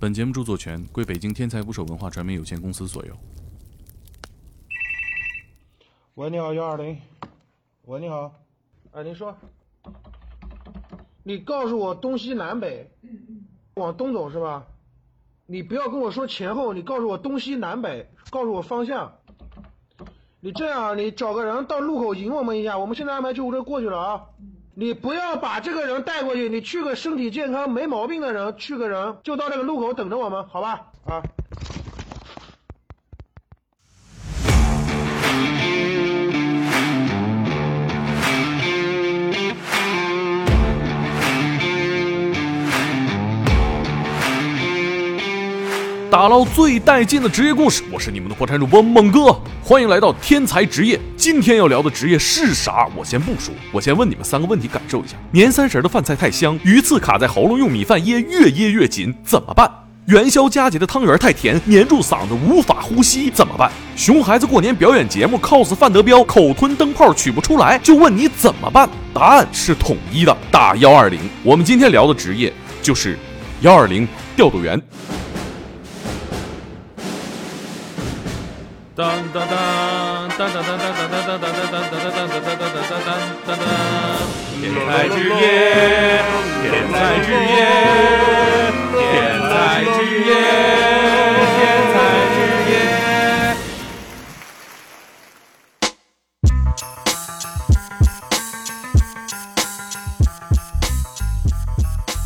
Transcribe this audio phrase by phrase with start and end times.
[0.00, 3.16] 本节目著作权归北京天才捕手文化传媒有限公司所有。
[6.16, 6.98] 喂，你好，幺二零。
[7.86, 8.34] 喂，你好。
[8.90, 9.34] 哎，您说。
[11.22, 12.90] 你告诉我东西南北，
[13.74, 14.66] 往东走是吧？
[15.46, 19.16] 你不要跟我说前后，你告诉我东西南北，告诉我方向。
[20.40, 24.26] 你这样，你找个人到路口引我们一下，我们现在安排救护车过去了啊。
[24.76, 30.86] 你不要把这个人带过去，你去个身体健康、没毛病的人，去个人就到这个路口等着我们，好吧？
[31.06, 31.22] 啊。
[46.14, 50.96] 打捞最带劲的职业故事，我是你们的破产主播猛哥，欢迎来到天才职业。
[51.16, 52.86] 今天要聊的职业是啥？
[52.94, 55.16] 我先不说，我先问你们三个问题，感受一下。
[55.32, 59.68] 年三十的饭菜太香，鱼刺卡在喉咙，用米饭噎，越噎越紧，怎么办？
[60.06, 63.68] 元宵佳节的汤圆太甜，粘住嗓子无法呼吸，怎么办？
[63.96, 68.88] 熊孩子过年表演节目，cos 范德彪，口吞灯泡取不出来，就问你怎么办？
[69.12, 71.18] 答案是统一的，打幺二零。
[71.42, 73.18] 我们今天聊的职业就是
[73.62, 74.06] 幺二零
[74.36, 74.80] 调度员。
[78.96, 83.10] 当当当当当当当当当当当当当当当当当
[83.44, 83.66] 当当！
[84.60, 85.42] 天才之夜，
[86.62, 87.58] 天才之夜，
[88.94, 89.02] 天
[89.42, 90.30] 才职业，
[91.56, 91.58] 天
[91.92, 91.94] 才
[92.30, 92.36] 职
[92.70, 92.72] 业。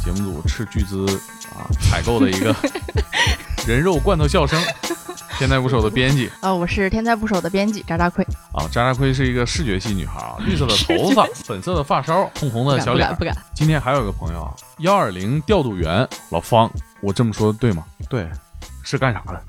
[0.04, 0.92] 节目组斥巨资
[1.56, 2.54] 啊，采购的一个
[3.66, 4.62] 人肉罐头笑声。
[5.38, 13.14] 天才捕手的编辑啊， 我是天才捕手的编辑渣渣亏啊，渣渣亏是一个视觉系女孩啊， 绿色的头发， 粉色的发梢，红红的小脸。
[13.14, 13.36] 不敢。
[13.54, 16.68] 今天还有一个朋友啊，幺二零调度员老方，
[17.00, 17.84] 我这么说对吗？
[18.10, 18.28] 对，
[18.82, 19.40] 是干啥的？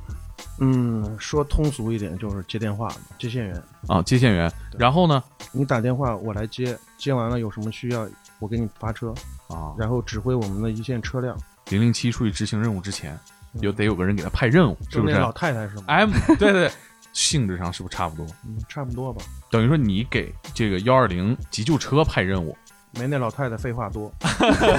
[0.59, 2.88] 嗯，说通俗一点就是接电话
[3.18, 4.52] 接线员啊，接线员。
[4.78, 9.12] 然后呢，你打电话我来接，接完了有什么需要我给你发车
[9.47, 11.36] 啊，然后指挥我们的一线车辆。
[11.69, 13.18] 零零七出去执行任务之前。
[13.62, 15.16] 有得有个人给他派任务，是不是？
[15.16, 16.72] 老太太是吗？M，对对，
[17.14, 18.26] 性质上是不是差不多？
[18.46, 19.22] 嗯，差不多吧。
[19.50, 22.56] 等于说你给这个幺二零急救车派任务，
[22.92, 24.12] 没那老太太废话多。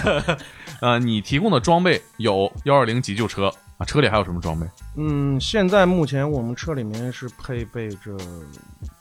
[0.80, 4.66] 呃，你提供的装备有幺二零急救车啊，车里还有什么装备？
[4.96, 8.16] 嗯，现在目前我们车里面是配备着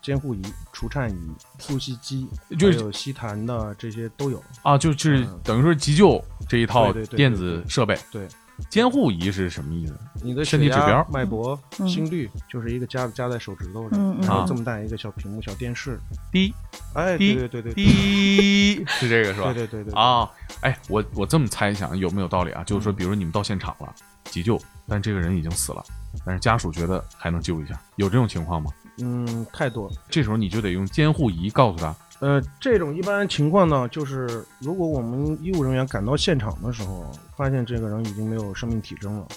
[0.02, 0.42] 监护仪、
[0.74, 1.32] 除颤仪、
[1.62, 7.98] 呼吸机，就有吸痰的这些都有啊，就是等于说急救这一套电子设备。
[8.12, 8.28] 对。
[8.70, 9.96] 监护仪是什么意思？
[10.22, 16.00] 你的身体指标、脉搏、心率，就是一个夹夹在手指头上，然后这么大一个小屏幕、小电视。
[16.32, 16.54] 滴，
[16.94, 19.54] 哎，对对对对，滴， 是这个是吧？
[19.54, 19.94] 对对对对。
[19.94, 20.30] 啊，
[20.62, 22.64] 哎，我我这么猜想有没有道理啊？
[22.64, 23.94] 就是说，比如你们到现场了，
[24.26, 25.84] 急救，但这个人已经死了，
[26.26, 28.72] 但是家属觉得还能救一下，有这种情况吗？
[29.02, 29.90] 嗯，太多。
[30.10, 31.96] 这时候你就得用监护仪告诉他。
[32.20, 39.28] 呃，这种一般情况呢，就是如果我们医务人员赶到现场的时候，发现这个人已经没有生命体征了，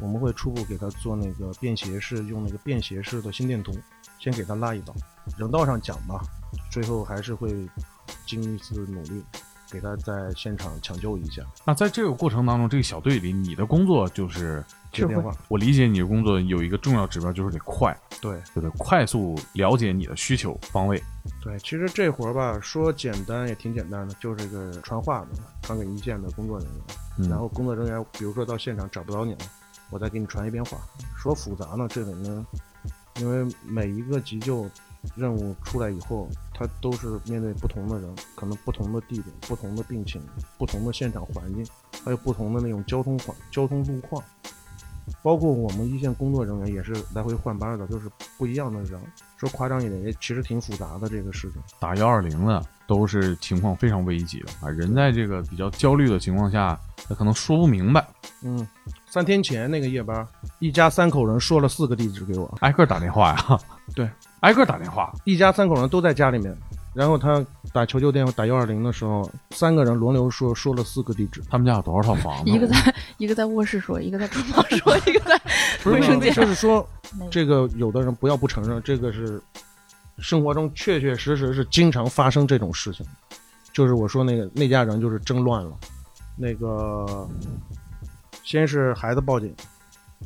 [0.00, 3.72] 我们会初步给他做那个便携式，用那个便携式的心电图，
[4.18, 4.94] 先给他拉一刀。
[5.38, 6.20] 人道上讲吧，
[6.70, 7.66] 最后还是会
[8.26, 9.24] 尽一次努力。
[9.70, 11.42] 给他在现场抢救一下。
[11.64, 15.34] 那在这个过程当中，这个小队里，你的工作就是接电话。
[15.48, 17.96] 我理解你的工作有一个重要指标，就是得快。
[18.20, 21.02] 对，就得，快速了解你的需求方位。
[21.42, 25.28] 对，其实这活儿吧，说简单也挺简单的，就是个传话的，
[25.62, 27.28] 传给一线的工作人员。
[27.28, 29.38] 然后工作人员，比如说到现场找不着你了，
[29.90, 30.78] 我再给你传一遍话。
[31.16, 32.46] 说复杂呢，这里面，
[33.20, 34.68] 因为每一个急救。
[35.16, 36.28] 任务出来以后，
[36.60, 40.20] 他都是面对不同的人，可能不同的地点、不同的病情、
[40.58, 41.66] 不同的现场环境，
[42.04, 44.22] 还有不同的那种交通环、交通路况，
[45.22, 49.00] 包括我们一线工作人员也是来回换班的，就是不一样的人。
[49.36, 51.62] 说夸张一点，也其实挺复杂的这个事情。
[51.78, 56.78] 打幺二零的都是情况非常危急的啊，人在这个比较焦虑的情况下，
[57.08, 58.06] 他可能说不明白。
[58.42, 58.66] 嗯，
[59.06, 60.26] 三天前那个夜班，
[60.58, 63.60] 一家三口人说了四个地址给我，挨个打电话呀。
[63.94, 64.08] 对。
[64.40, 66.56] 挨个打电话，一家三口人都在家里面，
[66.94, 71.42] 然后他打求救电话打幺二零的时候，三个人轮流说说了四个地址。
[71.48, 72.50] 他们家有多少套房子？
[72.50, 75.40] 一个在一个在卧室说，一个在厨房说，一个在
[75.84, 76.32] 卫生间。
[76.34, 76.86] 就是说，
[77.30, 79.40] 这个有的人不要不承认，这个是
[80.18, 83.06] 生活中确确实实是经常发生这种事情。
[83.72, 85.72] 就是我说那个那家人就是真乱了，
[86.36, 87.28] 那个
[88.42, 89.54] 先是孩子报警，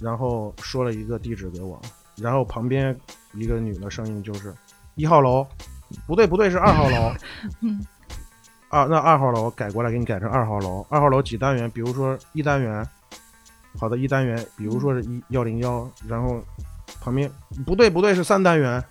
[0.01, 1.81] 然后说了一个地址给我，
[2.17, 2.99] 然后旁边。
[3.37, 4.55] 一个女的声音就是
[4.95, 5.45] 一号楼，
[6.07, 7.13] 不对不对是二号楼，
[7.61, 7.81] 嗯，
[8.69, 11.71] 二那二号楼改过来给你改成二号楼，二号楼几单元？
[11.71, 12.87] 比如说一单元，
[13.79, 16.43] 好的一单元，比如说是一幺零幺，然后
[17.01, 17.31] 旁边
[17.67, 18.83] 不对不对是三单元，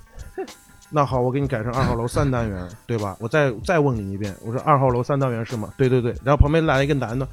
[0.89, 3.17] 那好，我给你改成二号楼三单元，对吧？
[3.19, 5.73] 我再再问你一遍，我说二号楼三单元是吗？
[5.77, 7.27] 对对对，然后旁边来了一个男的，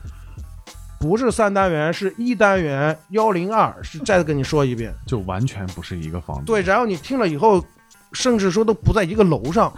[0.99, 6.45] 不是三单元，是一单元幺零二，是再跟你说一遍，就完全不是一个房子。
[6.47, 7.63] 对，然后你听了以后，
[8.13, 9.73] 甚至说都不在一个楼上，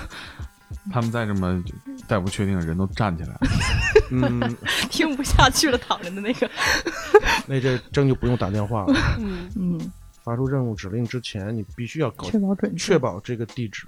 [0.92, 1.62] 他们再这么
[2.06, 3.40] 再不确定，人都站起来了。
[4.10, 4.56] 嗯，
[4.90, 6.48] 听不下去了，躺着的那个。
[7.46, 8.94] 那这真就不用打电话了。
[9.18, 9.92] 嗯嗯，
[10.22, 13.86] 发出任务指令之前，你必须要搞确保准确，确保这个地址。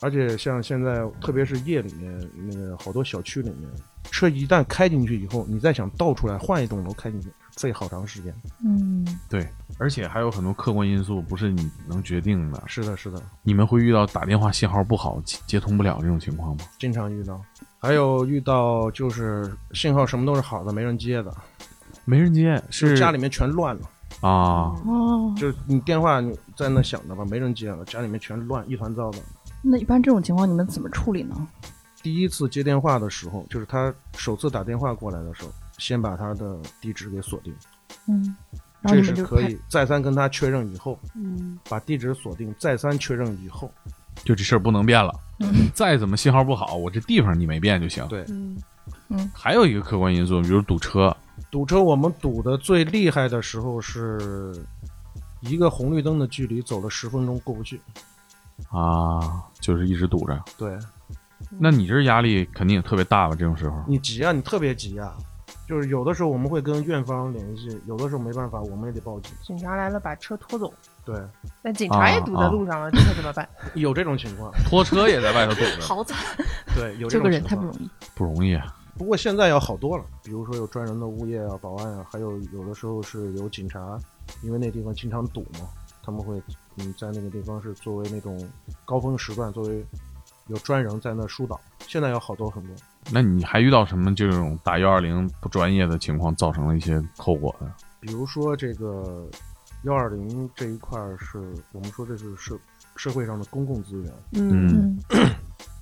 [0.00, 3.70] 而且像现在，特别是夜里面，那个好多小区里面，
[4.10, 8.34] 车一旦开进去以后，你再想倒出来换一栋楼开进去，费好长时间。
[8.64, 12.62] 嗯，对，而且还有很多客观因素不是你能决定的。
[12.66, 13.22] 是的，是的。
[13.42, 16.64] 你们会遇到打电话信号不好、接接通不了这种情况吗？
[16.78, 17.40] 经常遇到。
[17.78, 21.34] 还有遇到就是信号什么都是好的，没人接的，
[22.04, 23.82] 没人接是家里面全乱了
[24.20, 24.72] 啊。
[24.86, 29.18] 哦，就是你电话你在那响着吧，没人接了，家里面全乱，一团糟的。
[29.62, 31.34] 那一般这种情况你们怎么处理呢？
[32.02, 35.52] 第一次接电话的时候，就是他首次打电话过来的时候，
[35.82, 37.52] 先把他的地址给锁定。
[38.08, 38.36] 嗯，
[38.84, 43.68] 这是可以再三跟他确认以后，嗯，把地址锁定，再三确认以后，
[44.24, 45.12] 就这事儿不能变了。
[45.40, 48.06] 嗯，再怎么信号不好，我这地方你没变就行。
[48.06, 48.56] 对，嗯
[49.08, 49.30] 嗯。
[49.34, 51.14] 还有一个客观因素，比如堵车。
[51.50, 54.54] 堵车，我们堵的最厉害的时候是
[55.40, 57.80] 一个红绿灯的距离，走了十分钟过不去。
[58.70, 60.40] 啊，就是一直堵着。
[60.56, 60.78] 对，
[61.58, 63.34] 那你这压力肯定也特别大吧？
[63.34, 65.14] 这种时候，你急啊，你特别急啊。
[65.72, 69.32] 就是有的时候我们会跟院方联系，有的时候没办法，我们也得报警。
[69.42, 70.70] 警察来了，把车拖走。
[71.02, 71.16] 对，
[71.62, 73.48] 那警察也堵在路上了，这可怎么办？
[73.72, 76.18] 有这种情况， 拖车也在外头堵着， 好惨。
[76.76, 78.54] 对，有 这个人太不容易，不容易。
[78.54, 83.98] 啊不过现在要好多了，比如说有专人的物业啊、保安啊，还有有的时候是有警察，
[84.42, 85.66] 因为那地方经常堵嘛，
[86.04, 86.36] 他们会
[86.76, 88.46] 嗯在那个地方是作为那种
[88.84, 89.82] 高峰时段，作为
[90.48, 91.58] 有专人在那疏导。
[91.88, 92.76] 现在要好多很多。
[93.10, 97.72] 那你还遇到什么这种打幺二零不专业的情况，造成了一些后果呢？
[98.00, 99.28] 比如说这个
[99.84, 101.38] 幺二零这一块是
[101.72, 102.58] 我们说这是社
[102.96, 104.98] 社会上的公共资源，嗯，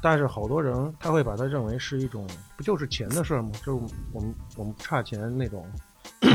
[0.02, 2.26] 但是好多人他会把它认为是一种
[2.56, 3.50] 不就是钱的事儿吗？
[3.64, 5.64] 就是我们我们差钱那种，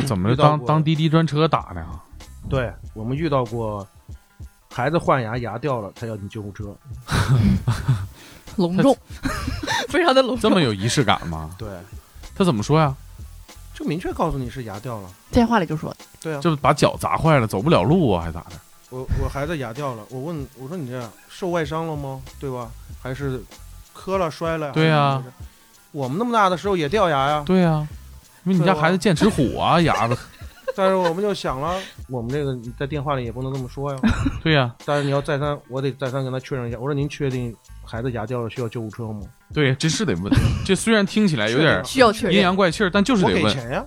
[0.06, 2.02] 怎么当当滴滴专车打呢？
[2.50, 3.88] 对我们遇到过
[4.72, 6.76] 孩子换牙牙掉了，他要你救护车，
[8.58, 8.96] 隆重。
[9.96, 11.50] 非常的隆重，这么有仪式感吗？
[11.58, 11.70] 对，
[12.36, 12.94] 他怎么说呀？
[13.74, 15.96] 就明确告诉你是牙掉了，电话里就说。
[16.22, 18.52] 对啊，就把脚砸坏了，走不了路啊，还咋的？
[18.90, 22.22] 我我孩子牙掉了，我问我说你这受外伤了吗？
[22.40, 22.70] 对吧？
[23.02, 23.42] 还是
[23.94, 24.72] 磕了摔了？
[24.72, 25.24] 对呀，
[25.92, 27.44] 我们那么大的时候也掉牙呀。
[27.46, 27.88] 对呀，
[28.44, 30.18] 因为你家孩子剑齿虎啊， 牙子。
[30.78, 34.00] 但是我们就想了，我们这个在电话里也不能这么说呀。
[34.44, 36.78] 对呀，但是你要再三，我得再三跟他确认一下。
[36.78, 39.22] 我说您确定孩子牙掉了需要救护车吗？
[39.54, 40.34] 对，这是得问。
[40.66, 43.44] 这虽然听起来有点需要阴阳怪气儿，但就是得问。
[43.44, 43.86] 给钱呀，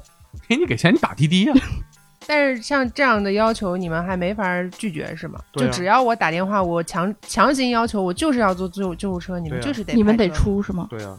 [0.49, 1.55] 给你给钱，你打滴滴呀。
[2.27, 5.41] 但是像这样的要求，你们还没法拒绝是吗？
[5.55, 10.87] 就只要我打电话，我强强行要求我就是要坐救救护车，你们就是得你们得出是吗？
[10.91, 11.19] 对啊，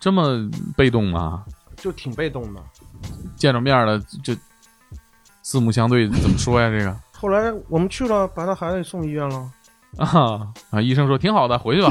[0.00, 1.44] 这么被动吗？
[1.76, 2.60] 就挺被动的，
[3.36, 4.34] 见着面了就。
[5.48, 6.68] 四目相对怎么说呀？
[6.68, 9.48] 这个后来我们去了，把他孩子送医院了。
[9.98, 10.80] 啊 啊！
[10.80, 11.90] 医生说挺好的，回去吧。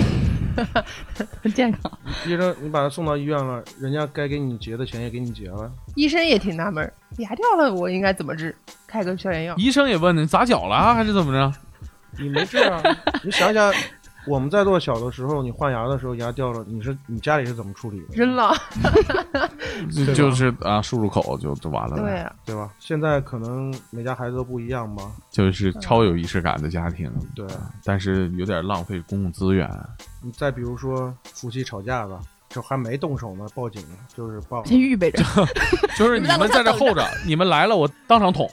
[1.41, 1.91] 很 健康。
[2.25, 5.69] 医生，你把他送到医院了，人家该给你结的钱也给你结了。
[5.95, 8.55] 医生也挺纳闷，牙掉了我应该怎么治？
[8.87, 9.55] 开个消炎药。
[9.57, 11.53] 医生也问你砸脚了还是怎么着？
[12.17, 12.81] 你没治啊？
[13.23, 13.73] 你想想。
[14.27, 18.15] 我们在做小的时候，你换牙的时候牙掉了，你是你家里是怎么处理的？
[18.15, 18.51] 扔了，
[20.15, 22.71] 就是啊，漱漱口就就完了，对对吧？
[22.79, 27.45] 现在可能每家孩子都不一样吧，就是超有仪式感的家庭，对，
[27.83, 29.69] 但是有点浪费公共资源。
[30.21, 32.19] 你再比如说夫妻吵架吧。
[32.55, 33.83] 就还没动手呢，报警
[34.15, 35.21] 就是报，先预备着，
[35.99, 38.49] 就是你们在这候着，你们来了我当场捅。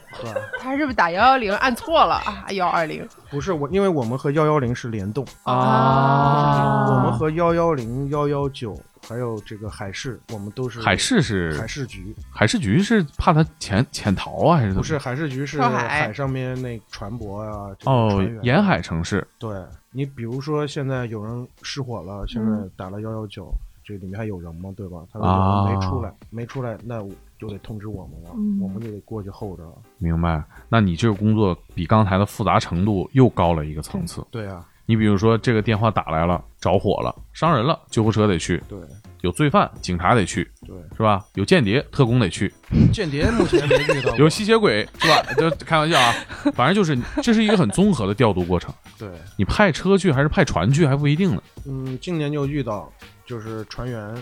[0.59, 2.45] 他是不是打幺幺零按错了啊？
[2.51, 14.97] 幺二零不是我，因为我们和幺幺零是联动啊，我们和幺幺零、幺幺九还有这个海事，我们都是海事是海事局，海事局是怕他潜潜逃啊，还是不是？
[14.97, 19.25] 海事局是海上面那船舶啊，哦，沿海城市。
[19.39, 19.57] 对
[19.91, 23.47] 你比如说现在有人失火了，现在打了幺幺九。
[23.83, 24.73] 这里面还有人吗？
[24.75, 24.99] 对吧？
[25.11, 27.01] 他说没出来，没出来，那
[27.39, 28.29] 就得通知我们了，
[28.63, 29.73] 我们就得过去候着了。
[29.97, 30.43] 明白？
[30.69, 34.25] 那你这个工作比刚才的复杂程度又高了一个层次。
[34.31, 38.79] 对啊，你比如说这个电话打来了，着火了，伤人了，救护车得去；对
[39.21, 41.23] 有罪犯，警察得去，对，是吧？
[41.35, 42.49] 有间谍，特工得去；
[42.91, 45.33] 间谍目前没遇到， 有吸血鬼，是吧？
[45.37, 46.13] 就开玩笑啊，
[46.53, 48.73] 反正就是这是一个很综合的调度过程。
[48.97, 51.41] 对，你派车去还是派船去还不一定呢。
[51.65, 52.91] 嗯，今年就遇到，
[53.25, 54.15] 就是船员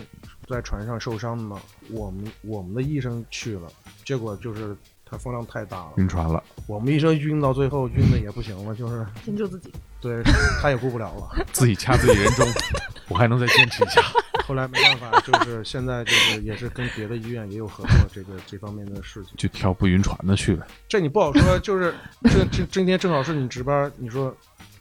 [0.48, 3.68] 在船上受伤嘛，我们我们的医生去了，
[4.04, 9.72] 结果就是他风浪太大了，晕船了，我们医生晕到最后晕的也不行了，就是 先救自己。
[10.00, 10.20] 对
[10.60, 11.46] 他也顾不了了。
[11.52, 12.44] 自己掐自己人中，
[13.08, 14.02] 我还能再坚持一下。
[14.44, 19.32] 后来没办法，就是现在就是也是跟别的医院也有合作这个这方面的事情。
[19.36, 21.94] 就挑不晕船的去呗，这你不好说，就是
[22.24, 24.34] 这这今天正好是你值班，你说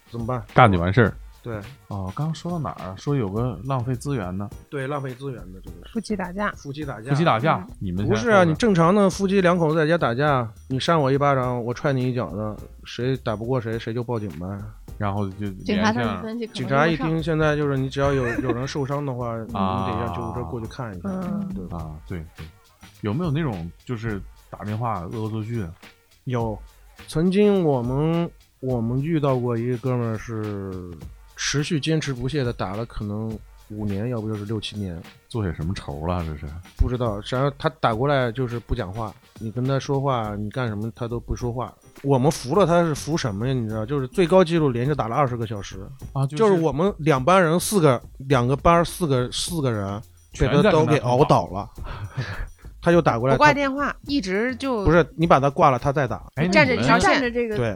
[0.09, 0.43] 怎么办？
[0.55, 1.13] 干就完事儿。
[1.43, 1.57] 对
[1.87, 2.95] 哦，刚刚说到哪儿啊？
[2.97, 7.09] 说有个浪费资源的，对，浪费资源的这个是夫妻打架，夫妻打架。
[7.09, 14.45] 夫妻打架，你们不是啊，你正常的夫妻两口子在家打架，你扇我一巴掌，我踹你一脚的，谁打不过谁，谁就报警呗。
[14.97, 21.77] 然后就警察他联系上们分析，可能警察一听，现在就是你只要有有人受伤的话， 你得让救护车过去看一下，嗯对吧？
[21.77, 22.45] 啊，对对，
[23.01, 25.71] 有没有那种就是打电话恶作剧啊？
[26.25, 26.55] 有，
[27.07, 28.29] 曾经我们
[28.59, 30.91] 我们遇到过一个哥们儿是
[31.43, 33.35] 持续坚持不懈的打了可能
[33.69, 36.23] 五年，要不就是六七年，做些什么仇了？
[36.23, 36.45] 这是
[36.77, 37.19] 不知道。
[37.25, 41.73] 然后他打过来就是不讲话，你跟他说话，你干什么他都不说话。
[42.03, 43.53] 我们服了他是服什么呀？
[43.55, 49.99] 你知道，就是最高纪录连续打了二十个小时，啊，就是我们两班人四个两个班四个四个人
[50.37, 51.67] 被他全在都给熬倒了，
[52.83, 56.23] 他就打过来，不挂电话，一直就不是你把他挂了，他再打。
[56.35, 57.75] 哎，站着站着这个，对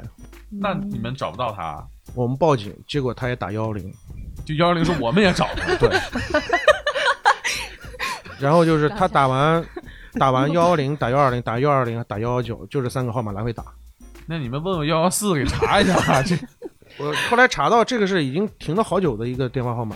[0.52, 3.92] 那你们找不到他，我们报警，结果他也打幺幺零。
[4.46, 6.00] 就幺幺零说我们也找的， 对，
[8.40, 9.66] 然后就是他打完
[10.20, 13.64] 打完幺幺零，打幺二零，打幺二零，打幺幺九，就这三个号码来回打。
[14.28, 16.36] 那你们问问幺幺四给查一下， 这
[16.98, 19.96] 我后来查到这个是已经停了好久的一个电话号码，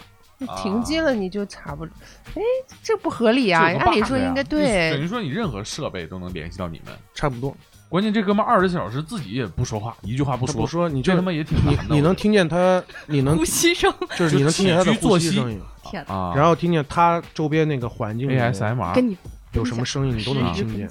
[0.58, 2.42] 停机了，你就查不，哎，
[2.82, 3.62] 这不合理啊！
[3.62, 6.96] 按理说应该对等于，说你任何设备都能联系到你们。
[7.14, 7.56] 差不多。
[7.90, 11.96] 关键这哥们二十四小时自己也不说话，一句话不说，他不说，你这他妈也挺你难的。
[11.96, 19.18] 你能听见他，你能呼吸声，就是你能听见他的呼吸声音，天，啊，然后听见他周边那个环境 ASMR 跟你
[19.54, 20.88] 有什么声音，你都能听见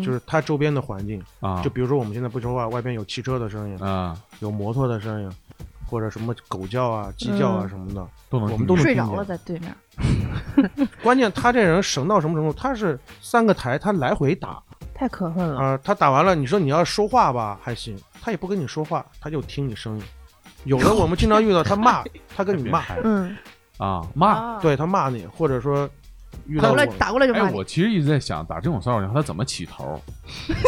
[0.00, 5.30] 就是他周边的环境，啊，就比如说我们现在不说话，外边有汽车的声音，啊有摩托的声音，
[5.90, 8.06] 或者什么狗叫啊、鸡叫啊嗯什么的。
[8.28, 9.72] 都能我们都能听见睡着了在对面，
[11.00, 12.52] 关键他这人省到什么程度？
[12.52, 14.60] 他是三个台，他来回打
[14.96, 15.60] 太可恨了。
[15.60, 20.02] 啊、他打完了，你说你要说话吧还行，他也不跟你说话，他就听你声音。
[20.64, 22.02] 有的我们经常遇到他骂，
[22.34, 23.36] 他跟你骂，嗯，
[23.78, 24.32] 啊骂。
[24.32, 25.88] 啊，对他骂你，或者说
[26.46, 30.00] 遇到我打过来打过来就哎，骂你，我其实一直在想，打这种骚扰电话他怎么起头？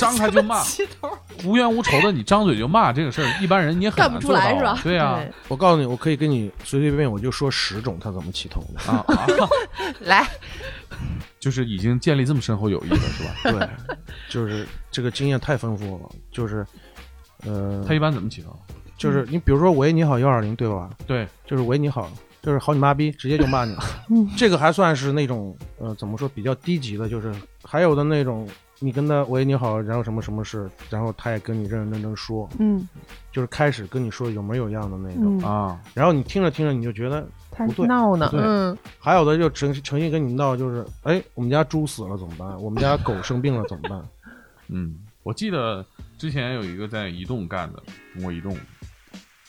[0.01, 1.11] 张开就骂， 起头，
[1.45, 8.81] 无冤无仇的你张嘴就骂这个事儿，一般人你也很干不难做到啊出来是吧对呀，对，我告诉你，我可以跟你随随便便我就说十种他怎么起头的。
[8.91, 9.27] 啊啊，
[10.01, 10.27] 来，
[11.39, 13.31] 就是已经建立这么深厚友谊了，是吧？
[13.43, 13.97] 对，
[14.29, 16.67] 就是这个经验太丰富了，就是
[17.45, 18.57] 呃，他一般怎么起头？
[18.97, 20.91] 就是你比如说喂你好幺二零对吧？
[21.07, 22.11] 对，就是喂你好，
[22.49, 23.75] 就是好你妈逼，直接就骂你。
[23.75, 23.83] 了。
[24.35, 27.31] 这个还算是那种呃怎么说比较低级的，就是
[27.63, 32.89] 还有的那种你跟他喂你好，然后什么什么事，然后他也跟你认认真真说，嗯。
[33.31, 38.41] 就是开始跟你说有模有样的那种，嗯，啊，然后你听着听着你就觉得，他不对闹呢，对。
[38.43, 42.59] 嗯，还有的就诚诚心跟你闹，就是哎我们家猪死了怎么办？
[42.63, 44.03] 我们家狗生病了怎么办？
[44.69, 45.85] 嗯，我记得
[46.17, 47.83] 之前有一个在移动干的，
[48.15, 48.57] 中国移动，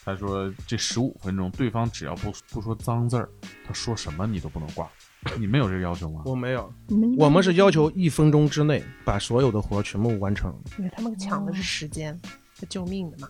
[0.10, 3.30] 他说这十五分钟，对方只要不不说脏字儿，
[3.64, 4.90] 他说什么你都不能挂。
[5.38, 6.24] 你们有这个要求吗？
[6.26, 10.52] 我没有，你们我们是要求一分钟之内把所有的活全部完成。
[10.80, 12.20] 因为他们抢的是时间，
[12.60, 13.28] 是救命的嘛。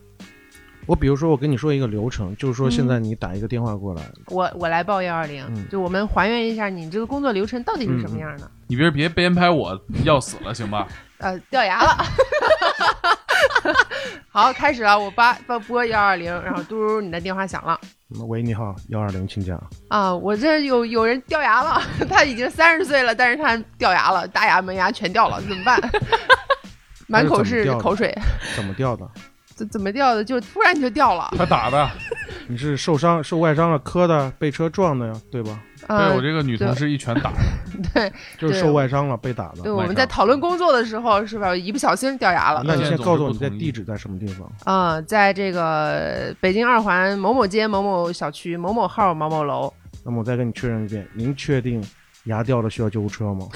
[0.90, 8.50] 我比如说，我跟你说一个流程，就是说现在你打一个电话过来，我我来报幺二零嗯，就我们还原一下你这个工作流程到底是什么样的。
[8.66, 10.88] 你别别编排我要死了，行吧？
[11.20, 11.96] 呃，掉牙了。
[14.30, 17.80] 好，开始了，我拨拨拨幺二零，然后嘟嘟，你的电话响了。
[18.16, 19.62] 嗯喂，你好，幺二零，请讲。
[19.90, 21.80] 啊，我这有有人掉牙了，
[22.10, 25.80] 他已经三十岁了，但是他掉牙了，大牙门牙全掉了，怎么办？
[27.06, 28.12] 满口是口水，
[28.56, 29.08] 怎么掉的？
[29.60, 30.24] 怎怎么掉的？
[30.24, 31.34] 就突然就掉了。
[31.38, 31.90] 他打的，
[32.48, 35.60] 你是受伤、受外伤了，磕的，被车撞的呀，对吧？
[35.88, 37.38] 被啊我，这个女同事一拳打的。
[37.94, 41.54] 对 就是受外伤了，被打的对，我们在讨论工作的时候，是吧？
[41.56, 42.62] 一不小心掉牙了。
[42.66, 44.50] 那你先告诉我你在现在总是不同意地址在什么地方？
[44.64, 49.74] 啊、在这个北京二环某某街某某小区某某号某某楼，
[50.06, 51.84] 那么我再跟你确认一遍，您确定
[52.26, 53.48] 牙掉了需要救护车吗？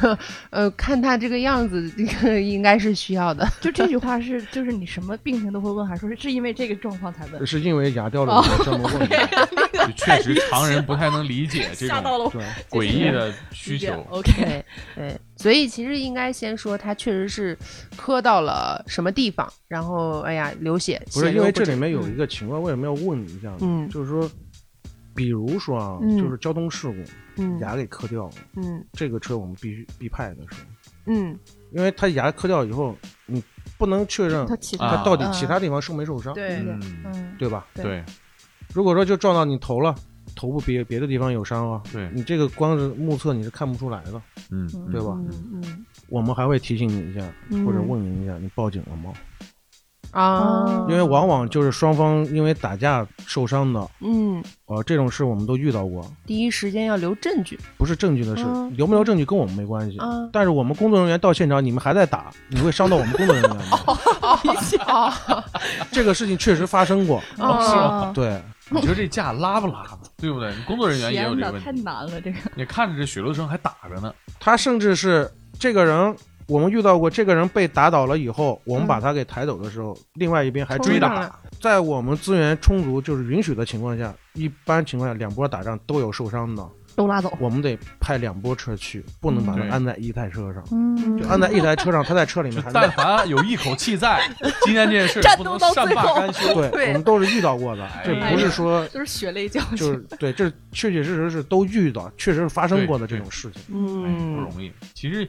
[0.50, 3.46] 呃，看他这个样子，这个应该是需要的。
[3.60, 7.46] 就这句话是，就是你什么病情都会问，还说是是因为这个状况才问？
[7.46, 9.16] 是因为牙掉了，才这么问的。
[9.84, 12.32] 就确实常人不太能理解这种
[12.70, 13.92] 诡异的需求。
[14.08, 17.58] OK，对对，所以其实应该先说他确实是
[17.96, 23.58] 磕到了什么地方，然后哎呀流血，不是因为这里面有一个情况，为什么要问你一下呢？
[23.60, 24.30] 嗯就是说，
[25.14, 26.18] 比如说啊，嗯。
[26.18, 27.58] 就是交通事故，嗯。
[27.60, 28.84] 牙给磕掉了，嗯。
[28.92, 30.62] 这个车我们必须必派的是，
[31.06, 31.38] 嗯。
[31.72, 33.42] 因为他牙磕掉以后，你
[33.78, 37.66] 不能确认他其啊他到底嗯其他地方受没受伤，对嗯，嗯，对吧？
[37.74, 38.04] 对对。
[38.74, 39.94] 如果说就撞到你头了，
[40.36, 49.12] 头部别别的地方有伤啊，对，你这个光是目测你是看不出来的，嗯，嗯对吧嗯嗯我们还会提醒你一下，嗯或者问你一下，你报警了吗？
[50.14, 59.98] 啊，因为往往就是双方因为打架受伤的，嗯呃，这种事我们都遇到过，第一时间要留证据不是证据的事，嗯留没留证据跟我们没关系。
[59.98, 60.06] 啊。
[60.32, 63.78] 但是我们工作人员到现场，你们还在打，你会伤到我们工作人员吗？
[63.86, 65.44] 哦
[65.90, 68.12] 这个事情确实发生过，哦是吗？
[68.14, 68.40] 对，
[68.70, 70.54] 你说这架拉不拉的，对不对？
[70.54, 71.82] 你工作人员也有天哪，太这个问题。
[71.82, 81.34] 太难了，这个你看着这血流成还打着呢，他甚至是这个人，我们遇到过，这个人被打倒了以后，我们嗯把他给抬走的时候，另外一边还冲追打。
[81.60, 87.32] 在我们资源充足，就是允许的情况下，一般情况下两波打仗都有受伤的，都拉走。
[87.40, 90.62] 我们得派两波车去，不能把他安在一台车上。
[90.72, 94.20] 嗯就安在一台车上，他在车里面还 但凡有一口气在，
[94.66, 96.52] 今天这件事不能善罢甘休。
[96.54, 99.76] 对，对我们都是遇到过的，这哎不是说就是血泪教训。
[99.78, 103.62] 就是对，这确确实实是都遇到，确实是发生过的这种事情。
[103.68, 104.70] 嗯不嗯容易。
[104.92, 105.26] 其实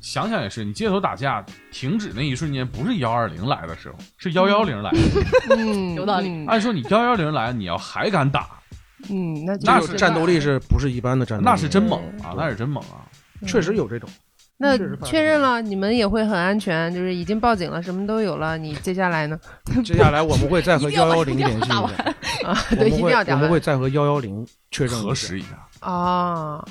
[0.00, 4.98] 想想也是，你街头打架停止那一瞬间，不是幺二零来的时候，是幺幺零来的。
[5.56, 8.48] 嗯，有道理嗯按说你幺幺零来，你要还敢打，
[9.10, 11.50] 嗯，那那是战斗力是不是一般的战斗力？
[11.50, 13.04] 那是真猛啊，那是真猛啊！
[13.46, 14.08] 确实有这种。
[14.60, 18.58] 那确认了，你们也会很安全，就是已经报警了，什么都有了。
[18.58, 19.38] 你接下来呢？
[19.84, 21.76] 接下来我们会再和幺幺零联系一下，
[22.44, 25.48] 啊，对，一我们会定要打我们会再和幺幺零确认核实一下，
[25.80, 26.64] 啊。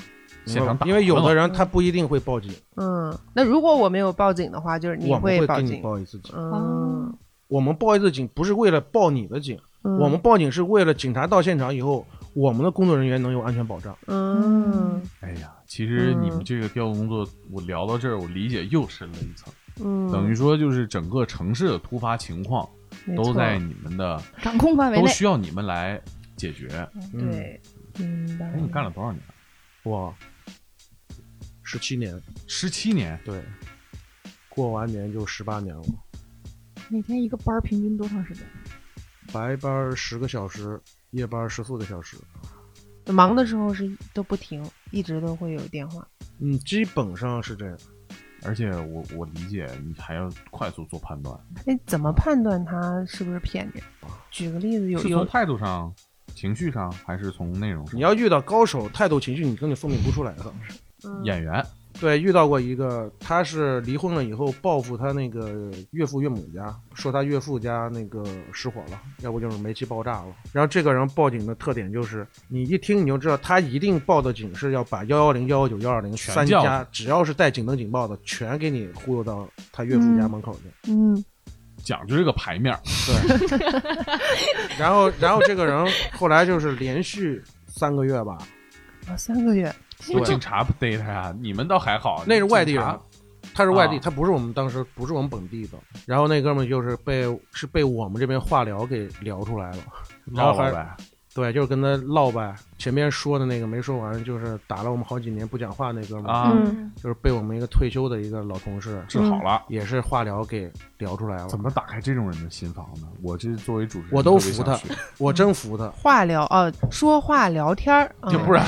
[0.48, 5.82] 现场打因为有的人他不一定会报警，嗯，那如果我没有报警的话，就是你我们会给你报警。
[5.82, 6.34] 报一次警。
[6.36, 7.14] 嗯，
[7.46, 13.96] 我们报一次警不是为了报你的警，嗯我们报警是为了警察到现场以后，我们的工作人员能有安全保障。
[14.06, 19.52] 嗯哎呀，其实你们嗯这个调动工作，我聊到这儿，我理解又深了一层，
[19.84, 22.68] 嗯，等于说就是整个城市的突发情况
[23.16, 25.08] 都在你们的，掌控范围内都。
[25.08, 26.00] 需要你们来
[26.36, 26.68] 解决。
[27.14, 27.60] 嗯，对，
[27.98, 28.60] 明白哎，。
[28.60, 29.22] 你干了多少年？
[29.84, 30.12] 哇，
[31.70, 33.42] 十七年，十七年，对，
[34.48, 35.84] 过完年就十八年了。
[36.88, 38.42] 每天一个班儿平均多长时间？
[39.30, 42.16] 白班十个小时，夜班十四个小时。
[43.08, 46.08] 忙的时候是都不停，一直都会有电话。
[46.38, 47.78] 嗯，基本上是这样。
[48.44, 53.82] 而且我我理解你还要快速做判断，哎，怎么判断他是不是骗你？
[54.30, 55.94] 举个例子，有从态度上、
[56.34, 57.94] 情绪上，还是从内容上？
[57.94, 60.50] 你要遇到高手，态度情绪你根本分辨不出来的。
[61.04, 61.24] 嗯。
[61.24, 61.64] 演员。
[62.00, 70.28] 对，遇到过一个，他是离婚了以后报复他那个岳父岳母家，说他岳父家那个失火了，要不就是煤气爆炸了。
[70.52, 80.92] 然后这个人报警的特点就是，你一听你就知道他一定报的警是要把幺幺零、幺幺九、幺二零三家，只要是带警灯警报的，全给你忽悠到他岳父家门口去。
[80.92, 81.24] 嗯。
[81.82, 88.36] 讲究这个牌面儿，对，然后然后这个人后来就是连续三个月吧，
[89.06, 89.74] 啊，三个月，
[90.06, 91.34] 对警察不逮他呀？
[91.40, 92.98] 你们倒还好，那是外地人，
[93.54, 95.78] 他是外地，啊他不是我们当时不是我们本地的。
[96.06, 99.78] 然后那哥们儿就是被是被我们这边化疗给聊出来了，
[100.34, 100.96] 然后还唠呗。
[101.34, 102.52] 对，就是跟他唠呗。
[102.78, 109.62] 前面说的那个没说完，就是打了我们好几年不讲话那哥们儿，啊嗯就是被我们一个退休的一个老同事，治好了。
[109.68, 111.48] 也是化疗给聊出来了。
[111.48, 113.06] 怎么打开这种人的心房呢？
[113.22, 114.76] 我这作为主持人，我都服他
[115.18, 115.88] 我真服他。
[115.90, 118.64] 化疗哦，说话聊天儿，就不然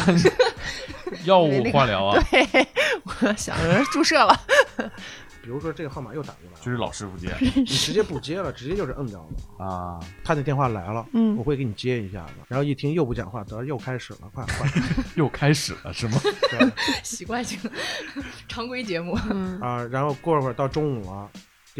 [1.24, 2.66] 药物化疗啊，对，
[3.04, 4.38] 我想着注射了。
[5.42, 9.64] 比如说这个号码又打过来了，就是老师傅接你直接不接了，直接就是摁掉了。
[9.64, 12.34] 啊，他那电话来了，嗯我会给你接一下子。
[12.46, 14.70] 然后一听又不讲话，得又开始了，快 快。
[15.14, 16.20] 又开始了是吗？
[16.50, 16.70] 对
[17.02, 17.58] 习惯性
[18.48, 19.18] 常规节目。
[19.30, 21.30] 嗯啊，然后过会儿到中午了，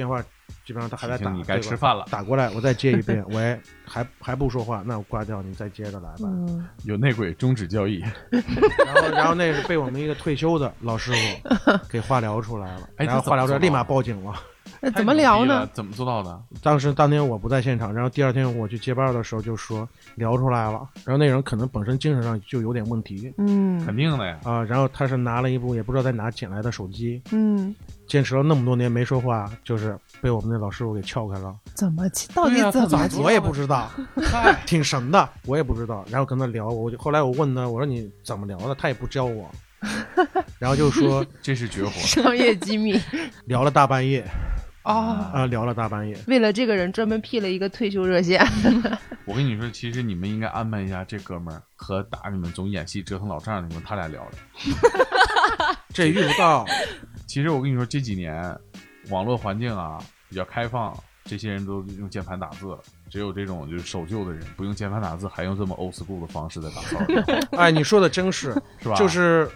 [0.01, 0.23] 电话
[0.65, 6.21] 基本上他还在打，你该吃饭了打过来，我再接一遍，喂，还还不说话，那我挂掉，你再接着来吧。
[6.23, 7.99] 嗯， 有内鬼终止交易。
[8.01, 14.35] 然后，然后那是被我们一个退休的老师傅给化疗出来了， 哎然后化疗出来立马报警了。
[14.83, 15.69] 那怎么聊呢？？
[15.75, 16.43] 怎么做到的？
[16.63, 24.39] 当时当天我不在现场，然后第二天我去接班的时候就说聊出来了，然后那人可能本身精神上就有点问题嗯肯定的呀。
[24.45, 27.75] 啊、然后他是拿了一部也不知道在哪捡来的手机，嗯，
[28.11, 31.55] 坚持了那么多年没说话，就是被我们那老师傅给撬开了。
[31.75, 32.03] 怎么
[32.35, 33.89] 到底怎么我也不知道，
[34.67, 36.05] 挺神的，我也不知道。
[36.11, 39.49] 然后跟他聊，我就后来我问他，我说你怎么聊的，他也不教我，
[40.59, 41.91] 然后就说 这是绝活。
[41.93, 43.01] 商业机密
[43.45, 44.27] 聊了大半夜
[44.83, 44.93] 哦？
[45.33, 46.19] 啊、聊了大半夜。
[46.27, 48.45] 为了这个人专门辟了一个退休热线。
[49.25, 54.31] 我跟你说，其实你们应该安排一下这哥们儿和打你们总演戏折腾老丈人，你们他俩聊聊。
[55.93, 56.65] 这遇不到，
[57.31, 58.43] 其实我跟你说，这几年
[59.09, 62.81] 网络环境啊比较开放，这些人都用键盘打字了。
[63.09, 68.97] 只有这种就是守旧的人，不用键盘打字，还用这么 old school 的方式在打骚扰电话， 哎，你说的真是， 是吧？
[68.97, 69.49] 就是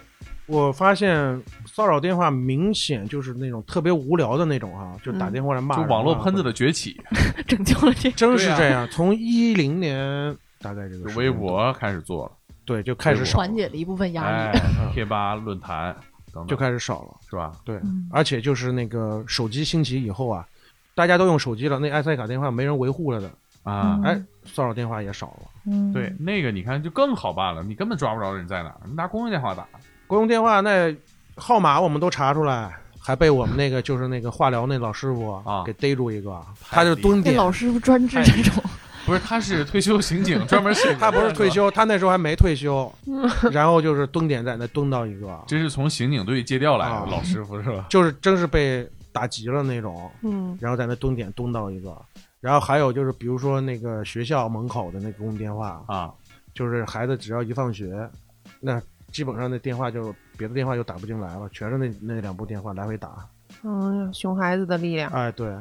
[0.45, 6.95] 我发现骚扰电话明显就是那种特别无聊的那种啊、就打电话来骂就网络喷子的崛起，
[7.45, 8.87] 拯救了这真是这样。
[8.89, 12.31] 从一零年大概这个微博开始做了，
[12.63, 14.59] 对就开始，缓解了一部分压哎力。，
[14.93, 15.93] 贴吧、论坛
[16.35, 17.15] 等等，就开始少了。
[17.29, 17.53] 是吧？
[17.63, 18.09] 对，嗯。
[18.11, 20.45] 而且就是那个手机兴起以后啊，
[20.93, 23.27] 大家都用手机了，那埃塞卡电话没人维护了的，
[23.63, 24.03] 啊，嗯。
[24.03, 25.49] 哎，骚扰电话也少了。
[25.65, 29.65] 嗯，对，那个你看就更好办了，你根本抓不着人在哪儿，你拿公用电话打，
[30.05, 30.95] 公用电话那
[31.37, 35.63] 号码我们都查出来，还被我们那个就是那个化疗那老师傅啊。
[35.65, 38.63] 给逮住一个，他就蹲点，那老师傅专治这种，
[39.05, 47.85] 不是，他是退休刑警， 专门审他不是退，休，他那时候还没退休， 嗯然后就是蹲点在那蹲到一个， 这是从刑警队借调来的啊老师傅是吧？
[47.89, 51.95] 就是真是被打急了那种，嗯然后在那蹲点蹲到一个，
[52.41, 56.11] 然后还有就是比如说那个学校门口的那公用电话，啊，
[56.53, 58.09] 就是孩子只要一放学，
[58.59, 63.09] 那基本上那电话就别的电话就打不进来了，全是那那两部电话来回打。
[63.63, 65.09] 嗯，熊孩子的力量。
[65.11, 65.55] 哎，对，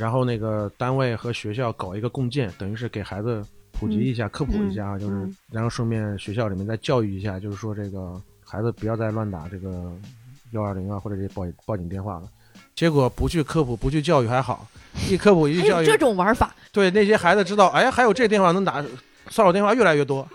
[0.00, 9.92] 然后那个单位和学校搞一个共建，等于是给孩子普及一下、科普一下啊，就是嗯然后顺便学校里面再教育一下，就是说这个孩子不要再乱打这个
[10.52, 12.22] 幺二零啊或者这些报报警电话了。
[12.74, 14.66] 结果不去科普，不去教育还好，
[15.10, 18.82] 一科普一去教育，这种玩法，对那些孩子知道，哎，还有这电话能打，
[19.28, 20.26] 骚扰电话越来越多。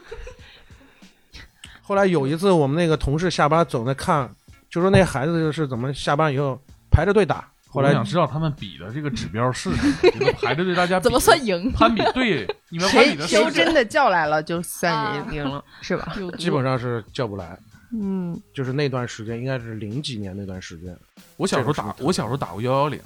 [1.82, 4.30] 后来有一次，我们那个同事下班走那看，
[4.70, 6.60] 就说那孩子就是怎么下班以后
[6.92, 11.70] 排着队打，后来我想知道他们比的这个指标是什么，你们排着队大家怎么算赢？
[11.76, 12.02] 攀比？
[12.14, 16.16] 对，你们攀谁谁真的叫来了，就算赢赢了，是吧？
[16.38, 17.58] 基本上是叫不来。
[17.92, 20.98] 嗯，就是那段时间，应该是零几年那段时间，
[21.38, 23.00] 我小时候打我小时候打过幺幺零，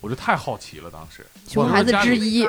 [0.00, 1.24] 我就太好奇了，当时。
[1.48, 2.46] 熊孩子之一，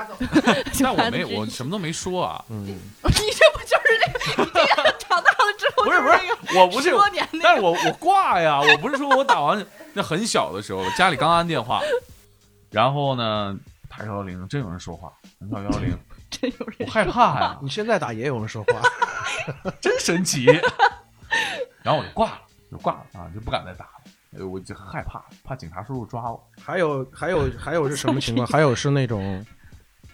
[0.82, 2.44] 但我没，我什么都没说啊。
[2.50, 4.00] 嗯， 你这不就是
[4.38, 4.97] 那个？
[5.18, 7.28] 长大了之后，不是不是我不是多年。
[7.42, 11.82] 但是我我挂呀， 我不是说我打完那很小的时候，家里刚安电话，
[12.72, 13.58] 然后呢
[13.90, 15.12] 打幺幺零，真有人说话，
[15.52, 15.98] 打幺幺零，
[16.30, 20.46] 真有人我害怕呀，你现在打也有人说话， 真神奇。
[21.84, 23.92] 然后我就挂了，就挂了啊，就不敢再打了，
[24.40, 26.48] 呃我就害怕，怕警察叔叔抓我。
[26.62, 28.46] 还有还有还有是什么情况？
[28.48, 29.46] 还有是那种，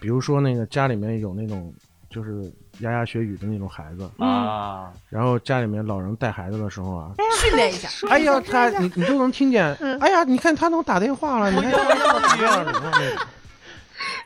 [0.00, 1.74] 比如说那个家里面有那种
[2.08, 13.26] 就是牙牙学语的那种孩子，啊，然后家里面老人带孩子的时候啊，训练一下，哎呀，他你你都能听见，哎呀，你看他能打电话了，你看他那么幺二零了，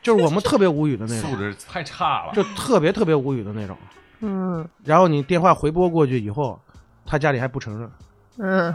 [0.03, 2.33] 就是我们特别无语的那种，素质太差了。
[2.35, 3.77] 就特别特别无语的那种。
[4.21, 6.59] 嗯然后你电话回拨过去以后，
[7.07, 7.91] 他家里还不承认，
[8.39, 8.75] 嗯，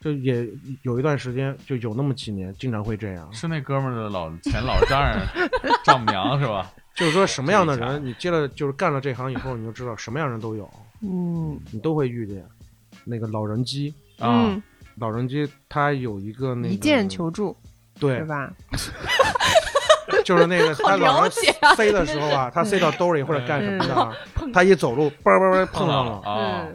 [0.00, 0.48] 就也
[0.82, 3.28] 有一段时间，就有那么几年，经常会这样。
[3.32, 5.18] 是那哥们儿的老前老丈人
[5.84, 6.70] 丈母娘是吧？
[6.94, 10.68] 就是说什么样的人，你接了就是干了这行以后，你就知道什么样人都有，
[11.02, 12.44] 嗯你都会遇见。
[13.04, 14.62] 那个老人机，啊，嗯，
[14.96, 17.56] 老人机他有一个那个一键求助
[17.98, 18.50] 对是，吧？
[20.24, 24.14] 就是那个他老人了解啊塞的时候啊，他塞到兜里或者干什么的啊，
[24.52, 26.68] 他一走路嘣嘣嘣碰上了，啊，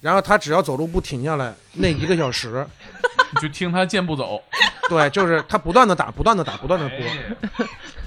[0.00, 2.66] 然后他只要走路不停下来，那一个小时，
[3.34, 4.42] 你就听他健步走，
[4.88, 6.96] 对，就是他不断的打，不断的打，不断的拨，
[7.64, 7.68] 哎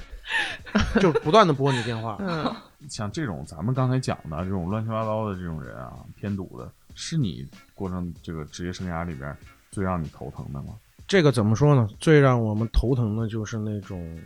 [1.01, 2.17] 就是不断的拨你电话。
[2.19, 2.53] 嗯，
[2.89, 9.35] 像这种咱们刚才讲的这种乱七八糟的这种人啊，添堵的，是你过上这个职业生涯里边
[9.71, 10.75] 最让你头疼的吗？
[11.07, 11.87] 这个怎么说呢？
[11.99, 14.19] 最让我们头疼的就是那种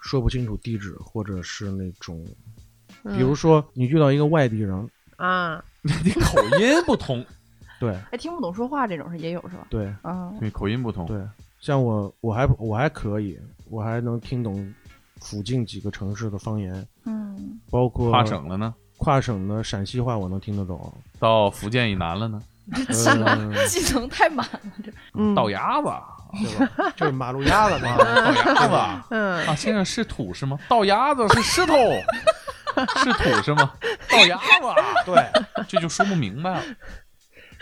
[0.00, 2.24] 说不清楚地址，或者是那种，
[3.02, 7.24] 嗯比如说你遇到一个外地人，啊， 你口音不同，
[7.80, 9.66] 对哎，听不懂说话这种是也有是吧？
[9.68, 11.20] 对啊，对，口音不同，对，
[11.60, 14.72] 像我我还我还可以，我还能听懂
[15.20, 18.74] 附近几个城市的方言，嗯，包括跨省了呢？
[18.96, 22.42] 跨省的陕西话我能听得懂，到福建以南了呢？
[22.74, 25.88] 这技能嗯技能太满了，这嗯到鸭子，
[26.42, 26.92] 对吧？
[26.96, 27.96] 就是马路牙子嘛。
[28.04, 29.04] 倒鸭子。
[29.10, 30.58] 嗯，啊，先生是土是吗？
[30.68, 31.74] 倒鸭子是石头，
[33.02, 33.72] 是土是吗？
[34.10, 34.66] 倒鸭子，
[35.06, 36.62] 对这就说不明白了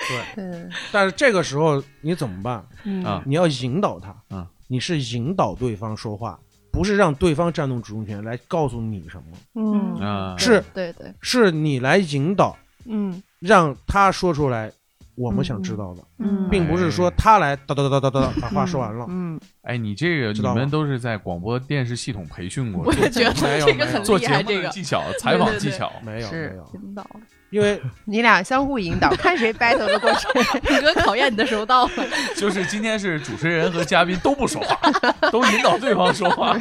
[0.09, 2.67] 对，嗯但是这个时候你怎么办？
[2.85, 3.23] 嗯啊！
[3.25, 6.39] 你要引导他，啊，你是引导对方说话，
[6.77, 9.95] 不是让对方占用主动权来告诉你什么，嗯。
[9.99, 13.23] 啊，是对对，是你来引导，嗯。
[13.41, 14.71] 让他说出来
[15.15, 16.47] 我们想知道的，嗯。
[16.51, 19.07] 并不是说他来哒哒哒哒哒哒把话说完了。
[19.09, 27.07] 嗯，哎，你这个你们都是在广播电视系统培训过我，也觉得这个很做节厉害，这个目的技巧、采访技巧，没有没有，引导，
[27.51, 30.27] 因为 你俩相互引导，看谁 battle 的过去。
[30.81, 31.93] 哥考验你的时候到了，
[32.37, 36.59] 就是今天是主持人和嘉宾都不说话，都引导对方说话。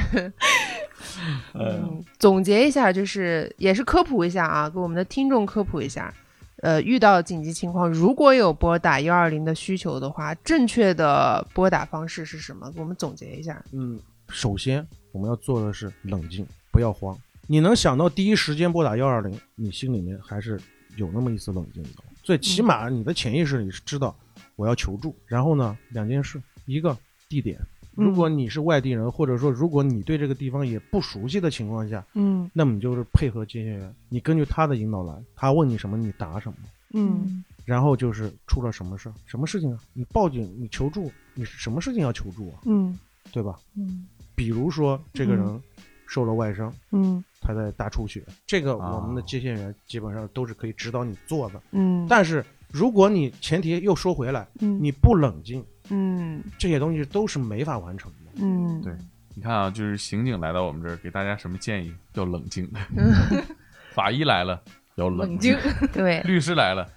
[1.54, 6.14] 呃，嗯，总结一下，就是也是科普一下啊，给我们的听众科普一下。
[6.62, 12.72] 呃，遇到紧急情况，如果有拨打幺二零的需求的话，正确的拨打方式是什么？
[12.72, 13.64] 给我们总结一下。
[13.72, 17.16] 嗯，首先我们要做的是冷静，不要慌。
[17.48, 20.60] 你能想到第一时间拨打幺二零，你心里面还是
[20.96, 21.90] 有那么一丝冷静的。
[22.24, 24.16] 最起码你的潜意识里是知道
[24.56, 25.16] 我要求助。
[25.28, 26.98] 然后呢，两件事，一个
[27.30, 27.60] 地点，
[27.94, 36.58] 如果你是外地人，或者说如果你对这个地方也不熟悉的情况下，嗯那么你就是配合接线员，你根据他的引导来，他问你什么你答什么。
[36.94, 39.80] 嗯然后就是出了什么事儿，什么事情啊？
[39.94, 42.60] 你报警，你求助，你是什么事情要求助啊？
[42.66, 42.98] 嗯
[43.32, 43.60] 对吧？
[43.76, 45.62] 嗯比如说这个人
[46.08, 51.62] 受了外伤，嗯他在大出血，这个啊我们的接线员基本上都是可以指导你做的。
[51.72, 58.32] 嗯，但是如果你前提又说回来，嗯你不冷静，嗯这些东西都是没法完成的。
[58.42, 58.94] 嗯对
[59.36, 61.94] 你看啊，就是刑警来到我们这儿，给大家什么建议？
[62.14, 62.70] 要冷静。
[63.94, 64.62] 法医来了
[64.96, 65.58] 要冷冷静，
[65.94, 66.88] 对律师来了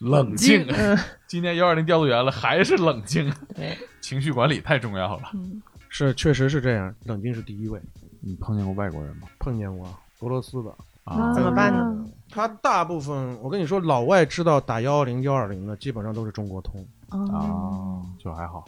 [0.00, 0.64] 冷静。
[0.68, 5.30] 嗯 今天幺二零调度员了还是冷静，对，情绪管理太重要了。
[5.34, 7.80] 嗯是，确实是这样，冷静是第一位。
[8.26, 9.28] 你碰见过外国人吗？
[9.38, 9.86] 碰见过
[10.20, 12.06] 俄罗斯的，啊，怎么办呢？
[12.30, 18.64] 他大部分我跟你说，老外知道打幺幺零幺二零的，基本上都是中国通，啊，就还好。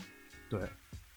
[0.49, 0.61] 对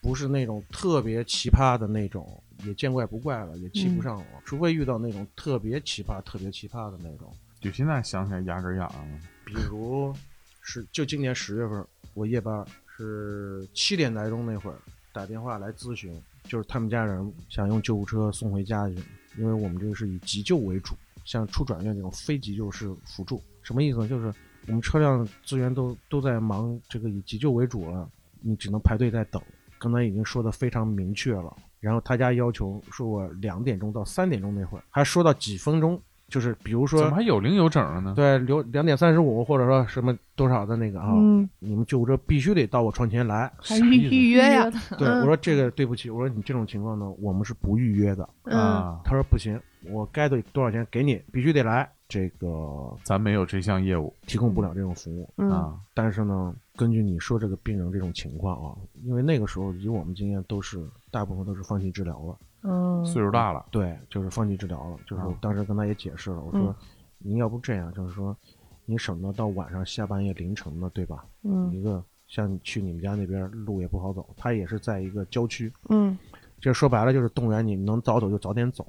[0.02, 7.32] 不是那种特别奇葩的那种，也见怪不怪了，也气不上了，除非遇到那种特别奇葩、特别奇葩的那种。
[7.60, 9.20] 就现在想起来牙根痒痒了。
[9.46, 10.16] 比如
[10.62, 14.78] 是就今年十月份，我夜班是七点来钟那会儿
[15.12, 16.20] 打电话来咨询，
[16.50, 18.96] 就是他们家人想用救护车送回家去，
[19.38, 23.42] 因为我们这个是以急救为主，像出转院这种非急救是辅助。
[23.62, 24.08] 什么意思呢？
[24.08, 24.34] 就是
[24.68, 28.10] 我们车辆资源都都在忙这个以急救为主了，
[28.42, 29.42] 你只能排队在等。
[29.78, 38.14] 刚才已经说的非常明确了，然后他家要求说我两点钟到三点钟那会儿，还说到几分钟，就是比如说怎么还有零有整的呢？
[38.16, 43.52] 对，留两点三十五，或者说什么多少的那个啊，嗯，你们救护车必须得到我窗前来。
[43.58, 48.30] 还预预约呀，对，嗯我说这个对不起，我说你这种情况呢，我们是不预约的。
[48.44, 49.60] 嗯啊，他说不行，
[49.92, 51.90] 我该得多少钱给你，必须得来。
[52.08, 55.76] 这个咱没有这项业务提供不了这种服务，嗯啊。
[55.94, 64.98] 但是呢，根据你说这个病人这种情况啊，因为那个时候以我们经验都是大部分都是放弃治疗了，嗯，岁数大了，对，就是放弃治疗了。
[65.08, 66.76] 就是当时跟他也解释了，我说
[67.18, 68.36] 您要不这样，就是说
[68.86, 71.26] 你省得到晚上下半夜凌晨的，对吧？
[71.44, 76.18] 嗯一个像去你们家那边路也不好走，他也是在一个郊区，嗯
[76.60, 78.86] 这说白了就是动员你能早走就早点走，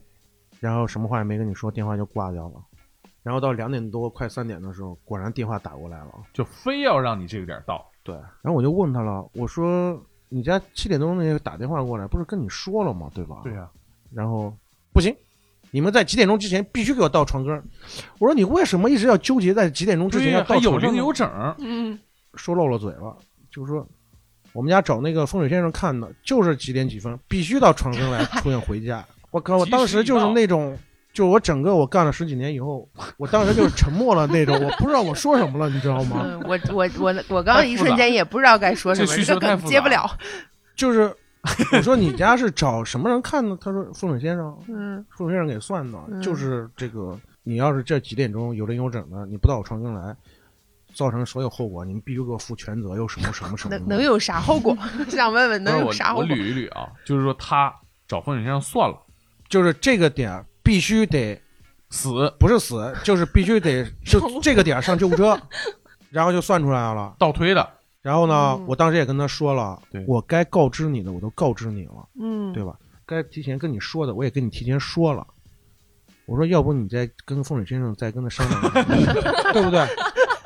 [0.58, 2.60] 然后什么话也没跟你说，电话就挂掉了。
[3.22, 6.12] 然后到两点多快三点的时候，果然电话打过来了。
[6.32, 7.86] 就非要让你这个点到。
[8.02, 13.10] 对，然后我就问他了，我说你家七点钟那个打电话过来，不是跟你说了吗？
[13.14, 13.40] 对吧？
[13.44, 13.68] 对呀、
[14.10, 14.56] 然后
[14.92, 15.14] 不行，
[15.70, 17.62] 你们在几点钟之前必须给我到床根儿。
[18.18, 21.28] 我说你为什么一直要纠结在几点钟之前要到还有床上呢零有整。
[21.58, 21.98] 嗯
[22.34, 23.16] 说漏了嘴了，
[23.50, 23.84] 就是说
[24.52, 29.04] 我们家找那个风水先生看的，就是几点几分必须到床根来出现回家。
[29.32, 30.78] 我靠，我当时就是那种，
[31.12, 36.22] 就我整个我干了十几年以后，我当时就是沉默了那种， 我不知道我说什么了，你知道吗？
[36.24, 40.08] 嗯，我我我我刚刚一瞬间也不知道该说什么，这需求太复杂接不了。
[40.76, 41.14] 就是
[41.72, 43.58] 我说你家是找什么人看呢？
[43.60, 50.16] 他说风水先生，嗯风水先生给算的，嗯就是这个，你要是这几点钟有零有整的，你不到我床边来。
[50.92, 53.78] 造成所有后果，你们必须给我负全责，又什么什么什么的？
[53.78, 54.76] 能 能有啥后果？
[55.08, 56.22] 想问问能有啥后果？
[56.22, 57.72] 我捋一捋啊，就是说他
[58.08, 58.96] 找风水先生算了，
[59.48, 61.40] 就是这个点儿必须得
[61.90, 62.32] 死。
[62.38, 65.38] 不是死，就是必须得 就这个点上救护车，
[66.10, 67.14] 然后就算出来了。
[67.18, 67.68] 倒推的，
[68.02, 68.64] 然后呢，嗯。
[68.68, 72.74] 我当时也跟他说了对，我该告知你的我都告知你了，嗯，对吧？
[73.06, 75.26] 该提前跟你说的，我也跟你提前说了。
[76.26, 78.60] 我说，要不你再跟风水先生再跟他商量
[78.96, 79.12] 一下，
[79.52, 79.84] 对不对？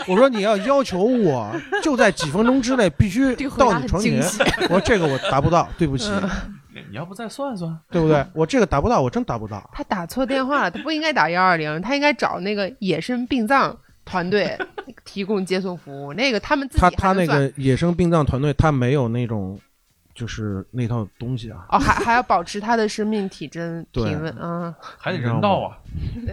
[0.07, 4.21] 我说你要要求我就在几分钟之内必须这个回答到你床前。
[4.21, 4.43] 惊，喜。
[4.63, 6.11] 我说这个我达不到，对不起，
[6.95, 7.77] 你你要不再算算？
[7.91, 8.25] 对不对？
[8.33, 9.69] 我这个达不到，我真达不到。
[9.73, 14.57] 他打错电话了，他不应该打幺二零，他应该找那个野生殡葬团队
[15.05, 16.15] 提供接送服务。
[16.15, 19.59] 那个他们自己他他那个野生殡葬团队，他没有那种
[20.15, 21.67] 就是那套东西啊。
[21.71, 25.77] 哦，还还要保持他的生命体征对体温，啊，还得人道啊！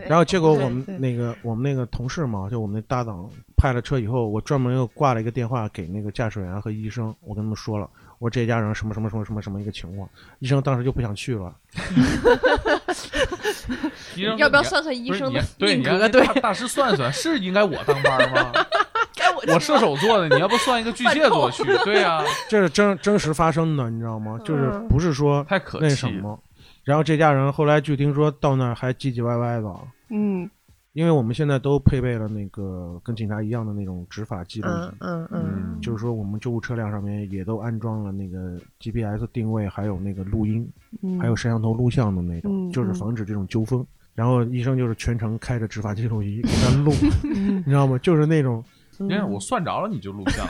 [0.08, 7.90] 然后结果我们那个我们那个同事嘛，就我们那搭档派了车以后，我专门又挂了一个电话给那个驾驶员和医生，我跟他们说了，
[8.22, 10.08] 我这家人什么什么什么什么什么一个情况，
[10.38, 11.52] 医生当时就不想去了。
[14.16, 16.10] 医生要不要算算医生的对你让命格？
[16.10, 18.52] 对，大大师算算，是应该我当班吗？
[19.18, 21.64] 该我我射手座的，你要不算一个巨蟹座去？
[21.84, 24.40] 对呀，这是真真实发生的，你知道吗？
[24.46, 25.80] 就是嗯不是说太可
[26.12, 26.40] 么。
[26.84, 29.76] 然后这家人后来据听说到那儿还唧唧歪歪的，
[30.10, 30.48] 嗯
[30.94, 40.70] 因为我们现在都配备了那个跟警察一样的那种执法记录仪嗯，嗯嗯，就是说我们救护车辆上面也都安装了那个 GPS 定位，还有那个录音，
[41.02, 43.86] 嗯还有摄像头录像的那种，嗯就是防止这种纠纷。
[44.14, 46.92] 然后医生就是全程开着执法记录仪给他录，
[47.24, 47.98] 嗯你知道吗？
[48.00, 48.62] 就是那种
[49.00, 50.46] 你看我算着了，你就录像，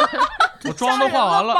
[0.66, 1.54] 我妆都化完了。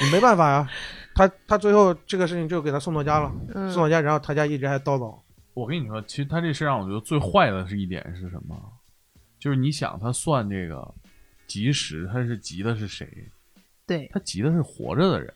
[0.00, 0.68] 你没办法呀。
[1.16, 5.14] 他他最后这个事情就给他送到家了，嗯送到家，然后他家一直还叨叨，
[5.54, 8.56] 我跟你说，其实他这事让我觉得最坏的是一点是什么？
[9.38, 10.94] 就是你想他算这个
[11.46, 13.08] 及时，他是急的是谁？
[13.86, 15.32] 对他急的是活着的人。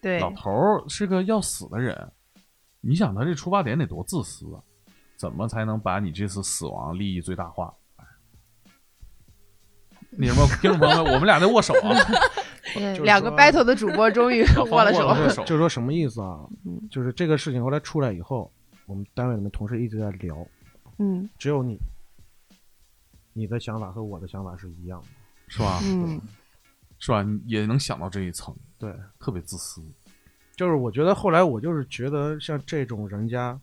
[0.00, 2.10] 对老头儿是个要死的人，
[2.80, 4.62] 你想他这出发点得多自私啊？
[5.16, 7.72] 怎么才能把你这次死亡利益最大化？
[7.98, 8.04] 哎
[10.12, 11.94] 你什么听众朋友们， 我们俩在握手啊！
[13.04, 16.88] 两个 battle 的主播终于 握了手握，了手就是说什么意思啊嗯？
[16.90, 18.52] 就是这个事情后来出来以后，
[18.90, 20.44] 我们单位里面同事一直在聊，
[20.98, 21.78] 嗯只有你，
[23.32, 25.06] 你的想法和我的想法是一样的，
[25.46, 25.78] 是吧？
[25.84, 26.20] 嗯
[26.98, 27.22] 是吧？
[27.22, 28.92] 你也能想到这一层，对。
[29.20, 29.80] 特别自私。
[30.56, 33.58] 就是我觉得后来我就是觉得像这种人家，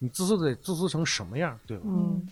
[0.00, 1.84] 你自私得自私成什么样，对吧？
[1.86, 2.26] 嗯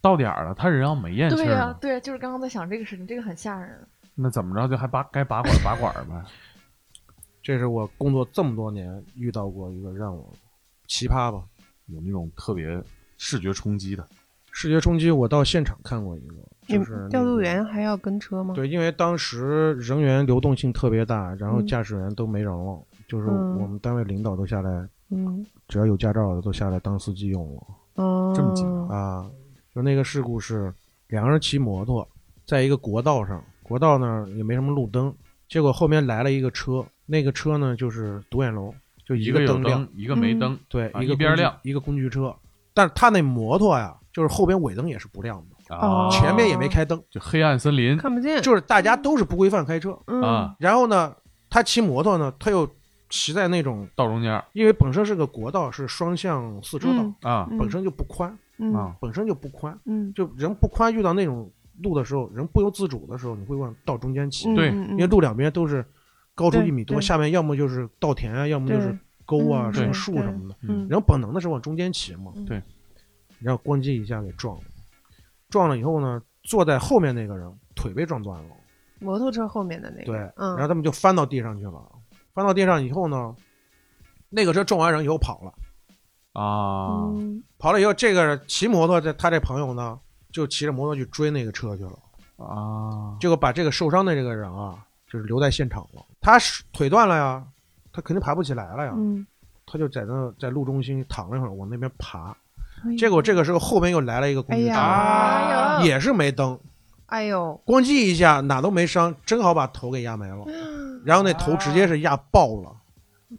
[0.00, 3.86] 到点儿了，他人要没咽气对呀、儿呢，对呀、就是刚刚在想这个事情，这个很吓人。
[4.16, 6.22] 那怎么着就还拔该拔管拔管呗？
[7.40, 10.30] 这是我工作这么多年遇到过一个让我
[10.94, 11.42] 奇葩吧，
[11.86, 12.80] 有那种特别
[13.18, 14.06] 视觉冲击的，
[14.52, 15.10] 视觉冲击。
[15.10, 16.34] 我到现场看过一个，
[16.68, 17.64] 就是、们调度员。
[17.64, 18.54] 还要跟车吗？
[18.54, 27.62] 对，因为当时人员流动性特别大，然后嗯驾驶员都没人了，就是嗯我们单位领导都下来，嗯只要有驾照的都下来当司机用了
[27.94, 29.28] 哦，这么紧啊。
[29.74, 30.72] 就那个事故是
[31.08, 32.08] 两个人骑摩托，
[32.46, 35.12] 在一个国道上，国道那儿也没什么路灯，
[35.48, 38.72] 结果后面来了一个车，那个车呢就是独眼龙，
[39.04, 42.34] 就一个灯亮，灯，一个没灯，对，啊一个一边亮，一个工具车，
[42.72, 49.98] 但是他那摩托呀，就是后边尾灯也是不亮的，啊，前面也没开灯，就黑暗森林看不见，就是大家都是不规范开车。
[50.06, 50.22] 嗯。
[50.22, 51.14] 啊，然后呢，
[51.50, 52.68] 他骑摩托呢，他又
[53.10, 61.50] 骑在那种，道中间因为本身是个国道，是双向四车道，嗯啊嗯本身就不宽，嗯啊，本身就不宽，嗯，就人不宽，遇到那种
[61.82, 65.84] 路的时候，人不由自主的时候，你会往道中间骑，对嗯因为路两边都是
[66.34, 70.56] 高出一米多，下面要么就是稻田啊，要么就是沟啊，嗯什么树什么的，
[70.88, 72.62] 然后本能的是往中间骑嘛，嗯对
[73.40, 74.62] 然后咣叽一下给撞了，
[75.50, 78.50] 撞了以后呢，坐在后面那个人腿被撞断了，
[79.00, 81.82] 摩托车后面的那个，对，嗯，然后他们就翻到地上去了，
[82.32, 83.34] 翻到地上以后呢，
[84.30, 85.52] 那个车撞完人以后跑了，
[86.40, 89.98] 啊，嗯跑了以后，这个骑摩托的他这朋友呢，
[90.32, 91.98] 就骑着摩托去追那个车去了，
[92.36, 94.83] 啊，结果把这个受伤的这个人啊，
[95.14, 97.40] 就是留在现场了，他是腿断了呀，
[97.92, 99.24] 他肯定爬不起来了呀，嗯，
[99.64, 102.36] 他就在那在路中心躺了一会儿，往那边爬，
[102.84, 106.58] 哎结果这个时候后边又来了一个工具车，也是没灯，
[107.06, 110.44] 哎呦，咣叽一下哪都没伤，正好把头给压没了，
[111.04, 112.74] 然后那头直接是压爆了，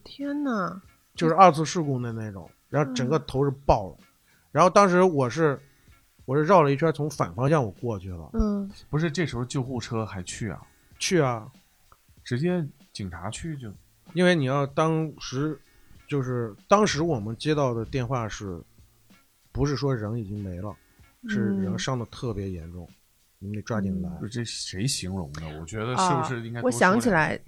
[0.06, 0.82] 天哪，
[1.14, 3.98] 就是二次事故的那种，然后整个头是爆了，
[4.54, 5.62] 然后当时我是
[6.24, 8.72] 我是绕了一圈从反方向我过去了，嗯。
[8.90, 10.62] 不是这时候救护车还去啊？
[10.98, 11.46] 去啊，
[12.26, 13.72] 直接警察去就
[14.14, 15.58] 因为你要当时
[16.08, 18.60] 就是当时我们接到的电话是，
[19.52, 20.76] 不是说人已经没了，
[21.30, 22.88] 是人嗯伤的特别严重，
[23.40, 24.10] 你们得抓紧来。
[24.30, 25.42] 这谁形容的？
[25.60, 26.62] 我觉得是啊不是应该？
[26.62, 27.40] 我想起，来，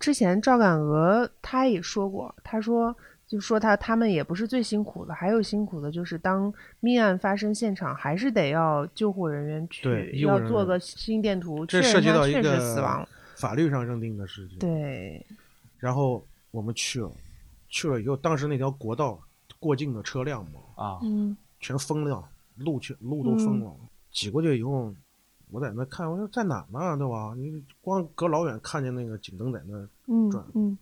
[0.00, 2.94] 之前赵敢娥他也说过，他说
[3.26, 13.08] 就说他他们也不是最辛苦的，还有辛苦的就是当命案发生现场，还是得要救护人员去，要做个心电图，这确涉及到一认他确实个死亡了。
[13.42, 14.56] 法律上认定的事情。
[14.60, 15.26] 对，
[15.76, 17.10] 然后我们去了，
[17.68, 19.20] 去了以后，当时那条国道
[19.58, 22.24] 过境的车辆嘛，啊，嗯全封了，
[22.56, 23.74] 路全路都封了。
[24.12, 24.94] 挤过去以后，
[25.50, 27.34] 我在那看，我说在哪呢，对吧？
[27.36, 30.44] 你光隔老远看见那个警灯在那，嗯转。
[30.54, 30.78] 嗯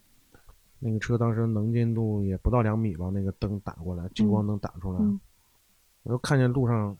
[0.82, 5.18] 那个车当时能见度也不到两米吧，那个灯打过来，近光灯打出来，嗯。
[6.02, 6.94] 我就看见路上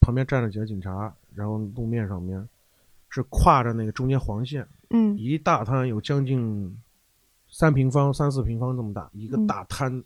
[0.00, 2.48] 旁边站着几个警察，然后路面上面
[3.10, 6.74] 是跨着那个中间黄线，嗯一大滩有将近
[7.50, 10.02] 三平方、三四平方这么大一个嗯大滩，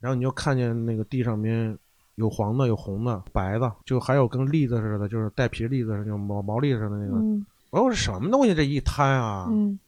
[0.00, 1.78] 然后你就看见那个地上面
[2.14, 7.16] 有黄的、有红的、白的，就还有跟栗子似的，就是带皮栗子似的，就毛毛栗似的那个。
[7.16, 8.54] 嗯我说是什么东西？
[8.54, 9.46] 这一摊啊！
[9.50, 9.78] 嗯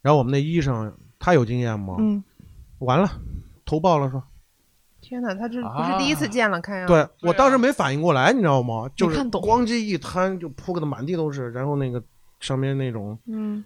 [0.00, 1.96] 然后我们那医生他有经验吗？
[1.98, 2.22] 嗯，
[2.78, 3.10] 完了，
[3.64, 4.22] 头爆了说。
[5.00, 8.88] 天哪，他这不啊是第一次见了，看样子对我当时没反应过来，你知道吗？
[8.94, 12.00] 就是咣叽一摊就铺个的满地都是，然后那个
[12.38, 13.64] 上面那种嗯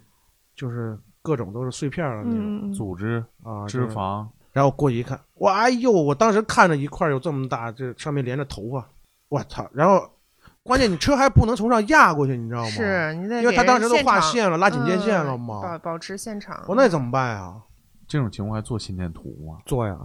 [0.57, 5.91] 就是各种都是碎片儿的那种、组织、啊，脂就是肪，然后过去一看，哇，哎呦！
[5.91, 8.89] 我当时看着一块儿有这么大，这上面连着头发，
[9.29, 9.69] 我操！
[9.71, 10.09] 然后
[10.63, 12.69] 关键你车还不能从上压过去，你知道吗？
[12.69, 15.61] 是你得因为他当时都人现场画线了，拉警戒线了嗯嘛。
[15.61, 16.65] 保保持现场。
[16.67, 17.61] 我那怎么办呀？
[18.07, 19.61] 这种情况还做心电图吗？
[19.65, 19.97] 做呀，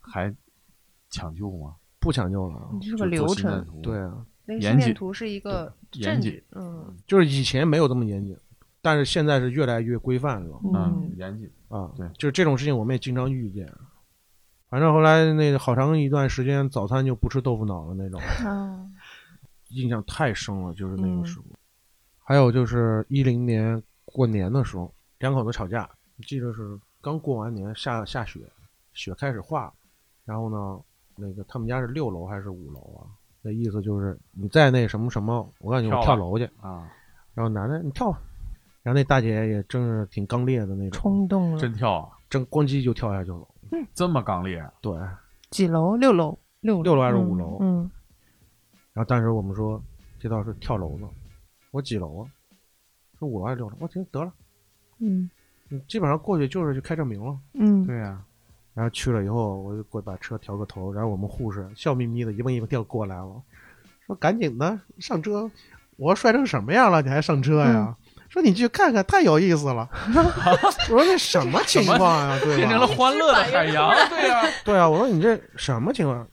[0.00, 0.34] 还
[1.10, 1.74] 抢救吗？
[2.00, 2.68] 不抢救了。
[2.74, 8.36] 你这是就个流程，做心电图对啊，那个严谨心电图是一个证严谨据，嗯就是以前没有这么严谨，
[8.86, 11.50] 但是现在是越来越规范了嗯，严谨。
[11.66, 11.90] 啊。
[11.96, 13.68] 对就是这种事情我们也经常遇见。
[14.68, 18.86] 反正后来那个好长一段时间，早餐就不吃豆腐脑了那种， 啊
[19.70, 21.44] 印象太深了，就是那嗯个时候。
[22.22, 25.90] 还有就是一零年过年的时候，两口子吵架，
[26.28, 28.40] 记得是刚过完年，下下雪，
[28.92, 29.72] 雪开始化，
[30.24, 30.80] 然后呢，
[31.16, 33.10] 那个他们家是六楼还是五楼啊？
[33.42, 36.44] 那意思就是你再那什么什么，我告诉你，我跳楼去。
[36.60, 36.88] 啊，
[37.34, 38.20] 然后男的你跳吧，
[38.86, 41.58] 然后那大姐也真是挺刚烈的那种，冲动了。
[41.58, 43.44] 真跳啊，真咣叽就跳下去了。
[43.92, 44.96] 这么刚烈，对，
[45.50, 45.96] 几楼？
[45.96, 46.38] 六楼？
[46.60, 47.90] 六六楼还是五楼嗯
[48.92, 49.82] 然后当时我们说
[50.20, 51.08] 这倒是跳楼呢，
[51.72, 52.30] 我几楼啊？
[53.18, 53.76] 说五楼还是六楼？
[53.80, 54.32] 我听得了，
[55.00, 55.28] 嗯
[55.68, 57.36] 你基本上过去就是去开证明了。
[57.54, 58.22] 嗯对呀，
[58.72, 63.42] 然后去了以后，我就过去把车调个头，然后我们护士笑眯眯的一蹦一蹦跳过来了，
[64.06, 65.50] 说赶紧的上车。
[65.96, 67.96] 我说摔成什么样了，你还上车呀？
[68.40, 69.88] 说你去看看，太有意思了。
[70.90, 72.38] 我说这什么情况呀？
[72.42, 72.86] 对变成了？
[72.86, 73.94] 欢乐的海洋。
[74.10, 76.26] 对呀， 对啊，我说你这什么情况？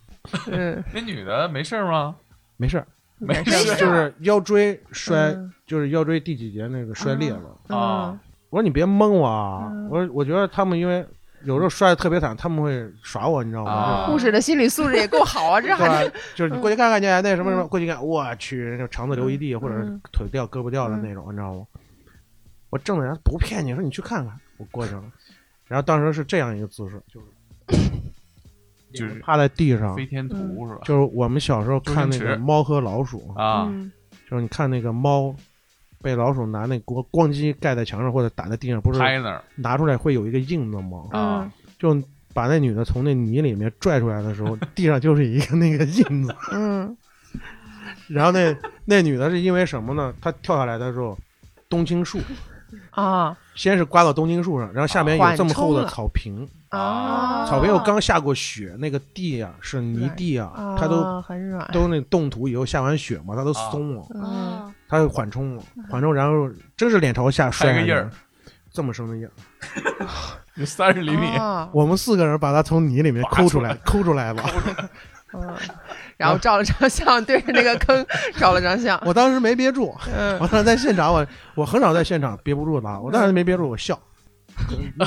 [0.51, 2.15] 嗯，那女的没事吗？
[2.57, 2.83] 没事，
[3.19, 7.75] 没事事就是腰椎摔，嗯就是腰椎第几节那个摔裂了。
[7.75, 8.17] 啊，
[8.49, 9.69] 我说你别蒙我啊！
[9.71, 11.05] 嗯我说我觉得他们因为
[11.43, 13.71] 有时候摔的特别惨，他们会耍我，你知道吗？
[13.71, 16.13] 啊护士的心理素质也够好啊，这对还吧？
[16.35, 19.75] 就是你过去看看去，那什么什么，过去看，我去，那肠子流一地，或者
[20.11, 21.65] 腿掉、胳膊掉的那种，你知道吗？
[22.73, 25.03] 我正在那不骗你，说你去看看，我过去了。
[25.67, 27.27] 然后当时是这样一个姿势，就是
[28.99, 30.81] 就是趴在地上飞，天图是吧？
[30.83, 33.91] 就是我们小时候看那个猫和老鼠，啊，嗯
[34.27, 35.35] 就是你看那个猫
[36.01, 41.03] 被老鼠拿那锅咣叽盖在墙上或者打在地上，不是拍那儿拿出来会有一个印子吗？
[41.11, 41.95] 啊，就
[42.33, 46.35] 把那女的从那泥里面拽出来的时候， 地上就是一个那个印子。
[46.51, 46.97] 嗯
[48.07, 48.55] 然后那
[48.85, 50.11] 那女的是因为什么呢？
[50.19, 51.15] 她跳下来的时候，
[51.69, 52.19] 冬青树
[52.91, 53.37] 啊。
[53.55, 68.09] 先是刮到东京树上，然后下面有这么厚的草坪，啊，草坪又刚下过雪，那个地啊是泥地啊，啊它都很软，都那冻土以后下完雪嘛，它都松了，它就缓冲了，缓冲，然后真是脸朝下摔个印儿，
[68.71, 69.31] 这么深的印儿。
[70.57, 71.69] 有三十厘米，啊。
[71.73, 74.43] 我们四个人把它从泥里面抠出来，抠出来了。
[75.33, 75.55] 嗯，
[76.17, 78.05] 然后照了张相， 对着那个 坑
[78.37, 81.25] 照了张相，我当时没憋住，嗯我当时在现场，我
[81.55, 83.99] 我很少在现场憋不住的，我当时没憋住，我笑。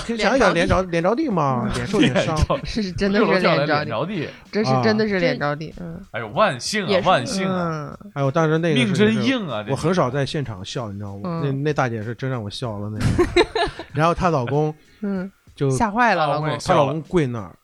[0.09, 2.37] 你想一想，脸着脸着地嘛，脸受点伤。
[2.65, 9.65] 是是真的是脸脸着地，着地，这是真的是脸着地，嗯哎呦，万幸啊，万幸啊，嗯还有当时那个命真硬啊！
[9.71, 11.21] 我很少在现场笑，你知道吗？
[11.31, 13.47] 嗯那那大姐是真让我笑了那个。
[13.93, 17.55] 然后她老公嗯，就吓坏了啊老公她老公跪那儿，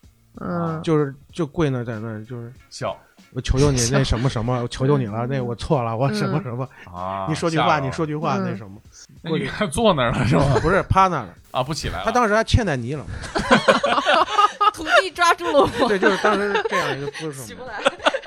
[0.40, 2.96] 嗯就是就跪那在那儿，就是笑
[3.34, 7.26] 我求求你那什么什么，我求求你了，那我错了，我什么什么，啊！
[7.28, 8.80] 你说句话，你说句话，嗯那什么，
[9.22, 10.44] 那你还坐那儿了是吗？
[10.60, 12.04] 不是趴那儿了，啊，不起来了。
[12.04, 13.04] 她当时还欠在泥了，
[14.74, 17.74] 土地抓住了我，对，就是当时是这样一个姿势嘛，起不来。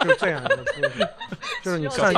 [0.02, 1.08] 就是这样一个姿势，
[1.64, 2.14] 就是你看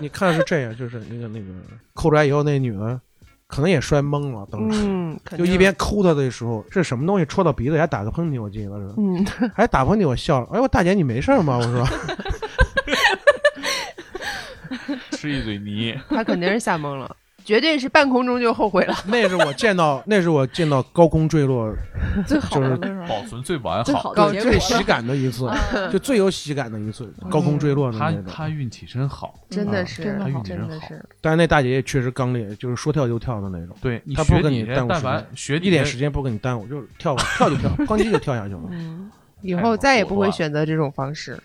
[0.00, 1.46] 你看是这样，就是那个那个
[1.94, 3.00] 扣出来以后，那女的
[3.48, 4.80] 可能也摔懵了，当时。
[4.84, 9.24] 嗯，就一边抠他的时候，是什么东西戳到鼻子，还打个喷嚏，我记得是，嗯，
[9.54, 10.48] 还打喷嚏，我笑了。
[10.52, 11.56] 哎呦，大姐你没事吗？
[11.56, 11.86] 我说，
[15.12, 17.16] 吃一嘴泥，他肯定是吓懵了，
[17.46, 18.94] 绝对是半空中就后悔了。
[19.06, 21.72] 那是我见到，那是我见到高空坠落
[22.26, 23.06] 最好就是？
[23.08, 25.48] 保存最完好最喜感的一次，
[25.92, 28.24] 就最有喜感的一次高空坠落的那种。
[28.26, 38.62] 他运气真好，真的嗯是，他运气真的是，但是那大姐也确实刚烈，就是说跳就跳的那种，对你他不跟你耽误时间学一点时间不跟你耽误，就是跳吧，跳就跳，咣叽就跳下去了。
[38.72, 39.08] 嗯，
[39.42, 41.40] 以后再也不会选择这种方式。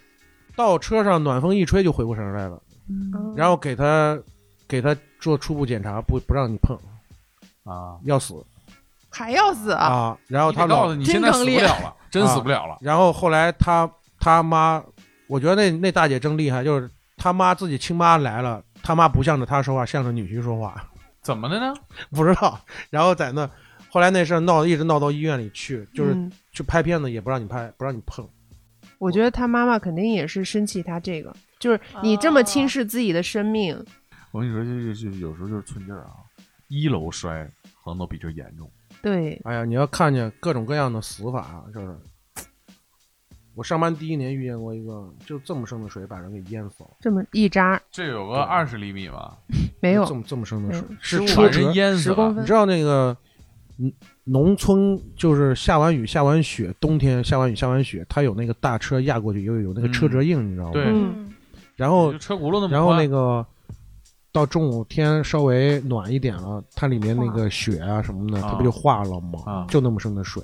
[0.55, 4.19] 到车上暖风一吹就回过神来了，嗯然后给他
[4.67, 6.75] 给他做初步检查，不不让你碰，
[7.63, 8.43] 啊，要死
[9.09, 9.85] 还要死啊？
[9.85, 10.17] 啊！
[10.27, 12.77] 然后他告诉，你现在死不了了， 真死不了了。
[12.81, 14.83] 然后后来他他妈，
[15.27, 20.81] 我觉得那那大姐真厉害，就是他妈自己亲妈来了，他妈不向着他说话，向着女婿说话，
[21.21, 21.73] 怎么的呢？
[22.11, 22.59] 不知道。
[22.89, 23.47] 然后在那
[23.89, 28.27] 后来那事儿闹一直闹到医院里去，就是嗯去拍片子也不让你拍，不让你碰。
[28.97, 33.83] 我觉得他妈妈肯定也是生气他这个，就是你这么轻视自己的生命，
[34.31, 36.11] 我跟你说，就就就有时候就是寸劲儿啊，
[36.67, 37.49] 一楼摔
[37.83, 38.69] 可能都比这严重。
[39.01, 41.95] 对，哎呀，你要看见各种各样的死法啊，就是。
[43.53, 49.37] 我上班第一年遇见过一个，就这么深的水把人给淹死了，这么一扎这有个二十厘米吧，
[49.81, 51.71] 没有这么这么深的水，是把人车辙。
[51.73, 52.01] 淹死了。
[52.01, 53.15] 十公分你知，道那个，
[53.77, 53.91] 嗯，
[54.23, 60.71] 农村就是下完雨、下完雪，冬天下完雨、下完雪，它有那个大车压过去，有有那个车辙印，你知道吗？
[60.71, 61.29] 对嗯
[61.75, 63.45] 然后就车轱辘那么宽，然后那个
[64.31, 68.49] 到中午天稍微暖一点了，它里面那个雪啊什么的，啊。
[68.51, 69.39] 它不就化了吗？
[69.45, 69.65] 啊。
[69.69, 70.41] 就那么深的水，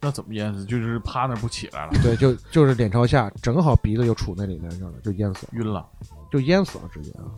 [0.00, 0.64] 那怎么淹死？
[0.64, 5.86] 就是趴那儿不起来了，对，就就是脸朝下，正好鼻子就杵那里面去了，就淹死了，晕了。
[6.30, 7.28] 就淹死了，直接啊！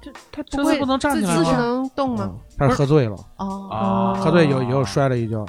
[0.00, 2.30] 这他不会次不能站起来吗自己能动吗？
[2.30, 3.68] 嗯他是喝醉了，哦。
[3.70, 5.44] 啊喝醉以后以后摔了一跤，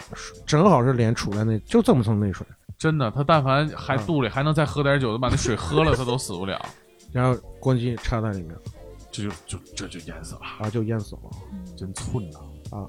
[0.45, 2.45] 正好是脸杵在那，就这么深那水，
[2.77, 4.05] 真的，他但凡还嗯。
[4.05, 6.59] 肚里还能再喝点酒，他把那水喝了，他都死不了。
[7.13, 8.55] 然后咣叽插在里面，
[9.17, 11.21] 这就就这就淹死了，啊，就淹死了
[11.75, 12.39] 真寸呐！
[12.69, 12.85] 啊！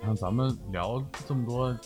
[0.00, 1.76] 然后咱们聊这么多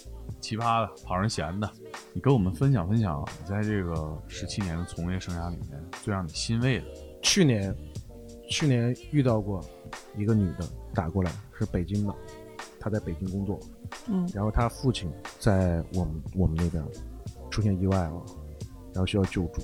[0.41, 1.69] 奇葩的、讨人嫌的，
[2.13, 6.87] 你跟我们分享分享，你在这个十七年的从业生涯里面最让你欣慰的。
[7.23, 7.75] 去年，
[8.49, 9.61] 去年遇到过
[10.17, 12.15] 一个女的打过来，是北京的，
[12.79, 13.59] 她在北京工作，
[14.07, 15.11] 嗯然后她父亲
[15.41, 16.85] 在我们我们那边
[17.51, 18.23] 出现意外了，
[18.93, 19.61] 然后需要救助，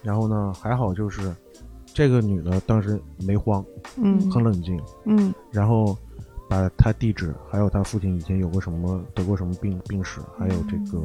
[0.00, 1.34] 然后呢还好就是
[2.00, 3.62] 这个女的当时没慌，
[3.98, 4.18] 嗯。
[4.30, 5.34] 很冷静，嗯。
[5.50, 5.94] 然后
[6.48, 10.98] 把她地址还有她父亲以前有过什么得过什么病病史，还有这个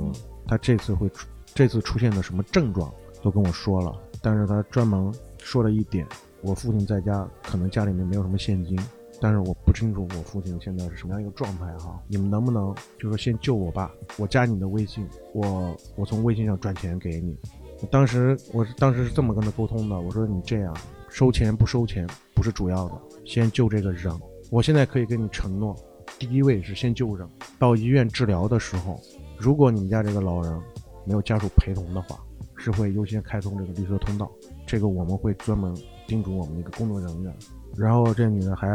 [0.48, 2.90] 她这次会出这次出现的什么症状
[3.22, 6.08] 都跟我说了，但是她专门说了一点，
[6.42, 8.80] 我父亲在家可能家里面没有什么现金，
[9.20, 17.38] 但是我不清楚我父亲现在是什么样一个状态哈，你们能不能就说先救我爸，我加你的微信，我我从微信上转钱给你。
[17.82, 20.76] 我当时我是当时是这么跟他沟通的，我说你这样
[21.10, 24.14] 收钱不收钱不是主要的，先救这个人。
[24.50, 25.76] 我现在可以跟你承诺，
[26.18, 27.28] 第一位是先救人。
[27.60, 29.00] 到医院治疗的时候，
[29.38, 30.62] 如果你们家这个老人
[31.06, 32.20] 没有家属陪同的话，
[32.56, 34.32] 是会优先开通这个绿色通道。
[34.66, 35.76] 这个我们会专门
[36.08, 37.34] 叮嘱我们的一个工作人员。
[37.76, 38.68] 然后这女的还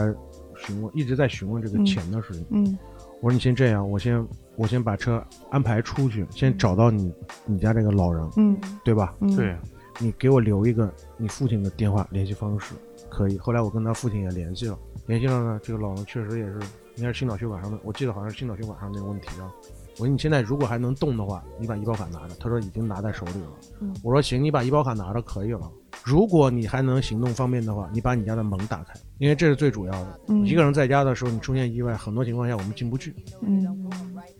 [0.56, 2.44] 询问，一直在询问这个嗯钱的事情。
[2.50, 2.78] 嗯
[3.20, 4.26] 我说你先这样，我先
[4.60, 7.10] 我先把车安排出去，先找到你
[7.46, 8.54] 你家这个老人，嗯
[8.84, 9.14] 对吧？
[9.20, 9.56] 嗯，对，
[9.98, 12.74] 你给我留一个你父亲的电话联系方式，
[13.08, 13.38] 可以。
[13.38, 16.60] 后来我跟他父亲也联系了，联系了呢，这个老人确实也是
[16.96, 19.50] 应该是心脑血管上的，我记得好像是心脑血管上那个问题啊。
[19.92, 22.34] 我说你现在如果还能动的话，你把医保卡拿着。
[22.38, 23.52] 他说已经拿在手里了。
[23.80, 25.70] 嗯我说行，你把医保卡拿着可以了。
[26.04, 30.20] 如果你还能行动方便的话，你把你家的门打开，因为这是最主要的。
[30.28, 33.14] 嗯一个人在家的时候，你出现意外，很多情况下我们进不去。
[33.42, 33.66] 嗯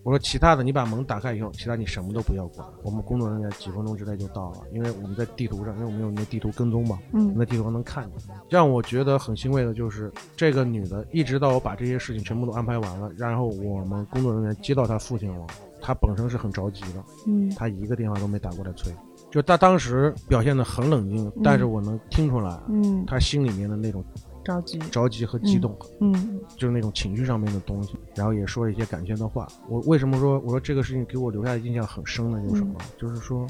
[0.02, 8.28] 我说其他的你把门打开以后，其他你什么都不要管，我们工作人员几分钟之内就到了，因为我们在地图上，因为我们有那地图跟踪嘛，嗯那地图上能看见。
[8.48, 15.46] 让我觉得很欣慰的就是，这个女的一直到我把这些事情全部都安排完了，然后我们工作人员接到她父亲了，
[15.82, 18.90] 她本身是很着急的，嗯她一个电话都没打过来催，
[19.30, 24.04] 就他当时表现得很冷静，但是我能听出来嗯，他心里面的那种
[24.44, 25.76] 着急，着急和激动。
[26.00, 29.46] 嗯就是那种情绪上面的东西，然后也说了一些感谢的话。
[29.68, 32.42] 我为什么说我说这个事情给我留下的印象很深呢？
[32.42, 32.74] 就是什么？
[32.98, 33.46] 就是说，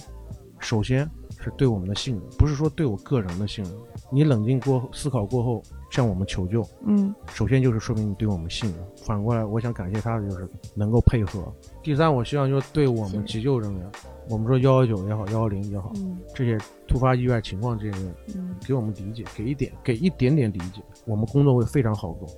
[0.59, 1.09] 首先
[1.41, 3.73] 是对我们的信任，不是说对我个人的信任。
[4.13, 8.79] 你冷静过后思考过后向我们求救，嗯首先就是说明你对我们信任。
[9.07, 11.51] 反过来，我想感谢他的就是能够配合。
[11.83, 13.91] 第三，我希望就是对我们急救人员，
[14.31, 16.57] 我们说幺幺九也好，幺幺零也好，嗯这些
[16.87, 22.29] 突发意外情况这些，嗯，给我们理解，给一点，给一点点理解，我们工作会非常好做。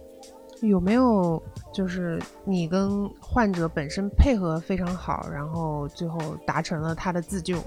[0.62, 1.42] 有没有
[1.74, 7.58] 就是你跟患者本身配合非常好，然后最后达成了他的自救？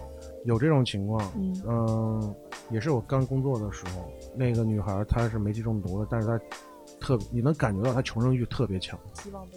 [0.46, 2.36] 有这种情况，嗯嗯，
[2.72, 4.06] 也是我刚工作的时候，
[4.36, 6.40] 那个女孩她是煤气中毒了，但是她
[7.00, 8.98] 特别，你能感觉到她求生欲特别强，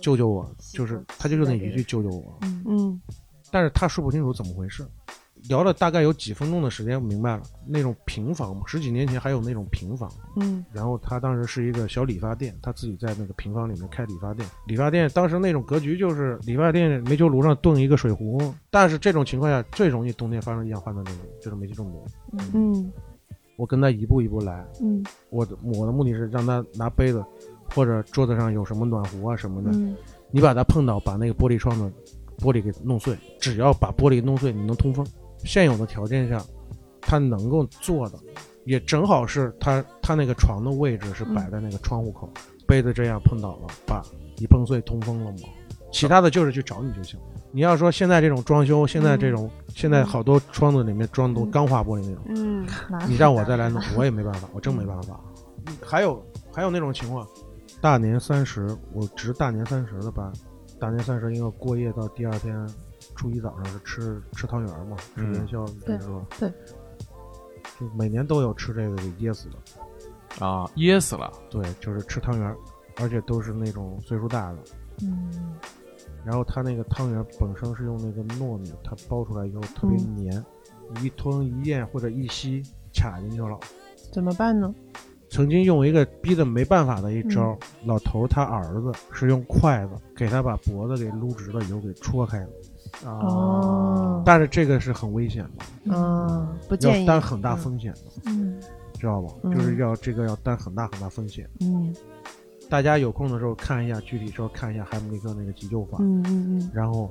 [0.03, 3.03] 救救我，就是望他就那一句救救我，嗯嗯
[3.51, 4.85] 但是他说不清楚怎么回事。
[5.49, 14.49] 聊了大概有几分钟的时间，我明白了，那种平房，十几年前还有那种平房，嗯然后他当时是一个小理发店，他自己在那个平房里面开理发店。
[14.67, 22.05] 理发店当时那种格局就是理发店煤球炉上炖一个水壶，但是这种情况下最容易冬天发生一氧化碳中毒，就是煤气中毒。
[22.53, 22.93] 嗯
[23.57, 27.25] 我跟他一步一步来，嗯我的我的目的是让他拿杯子
[27.73, 29.97] 或者桌子上有什么暖壶啊什么的，嗯
[30.33, 31.93] 你把它碰到，把那个玻璃窗的
[32.39, 35.07] 玻璃给弄碎，只要把玻璃弄碎，你能通风。
[35.45, 36.43] 现有的条件下，
[37.01, 38.19] 他能够做的，
[38.65, 42.29] 也正好是他他那个床的位置是摆在那个窗户口，
[42.67, 44.03] 杯子这样碰倒了，把
[44.39, 45.39] 一碰碎通风了嘛。
[45.91, 47.19] 其他的就是去找你就行。
[47.51, 52.67] 你要说现在这种装修，现在这种、现在好多窗子里面装的都钢化玻璃那种，嗯
[53.09, 55.19] 你让我再来弄，我也没办法， 我真没办法。
[55.83, 56.23] 还有
[56.53, 57.27] 还有那种情况，
[57.81, 60.31] 大年三十我值大年三十的班，
[60.79, 62.69] 大年三十因为过夜到第二天
[63.17, 66.27] 初一早上是吃吃汤圆嘛，吃嗯元宵，对是吧？
[66.39, 66.53] 对，
[67.79, 71.33] 就每年都有吃这个给噎死的，啊，噎死了。
[71.51, 72.57] 对，就是吃汤圆，
[72.97, 74.59] 而且都是那种岁数大的。
[75.03, 75.55] 嗯
[76.25, 80.45] 然后它那个汤圆本身是用那个糯米，它包出来以后特别嗯黏，
[80.95, 82.63] 你一吞一咽或者一吸
[82.93, 83.59] 卡进去了。
[84.13, 84.75] 怎么办呢？
[85.31, 87.89] 曾经用一个逼得没办法的一招，嗯。
[87.89, 92.49] 老头他儿子是用筷子给他把脖子给撸直了以后给戳开了，
[93.05, 94.23] 哦。
[94.25, 97.07] 但是这个是很危险的，嗯，不建要议。
[97.07, 98.59] 担很大风险的，嗯。
[98.99, 99.33] 知道吧？
[99.43, 99.55] 嗯。
[99.55, 101.49] 就是要这个要担很大很大风险。
[101.61, 101.95] 嗯。
[102.71, 105.99] 大家有空的时候看一下，具体时候看一下海姆立克那个急救法。
[106.01, 107.11] 嗯嗯然后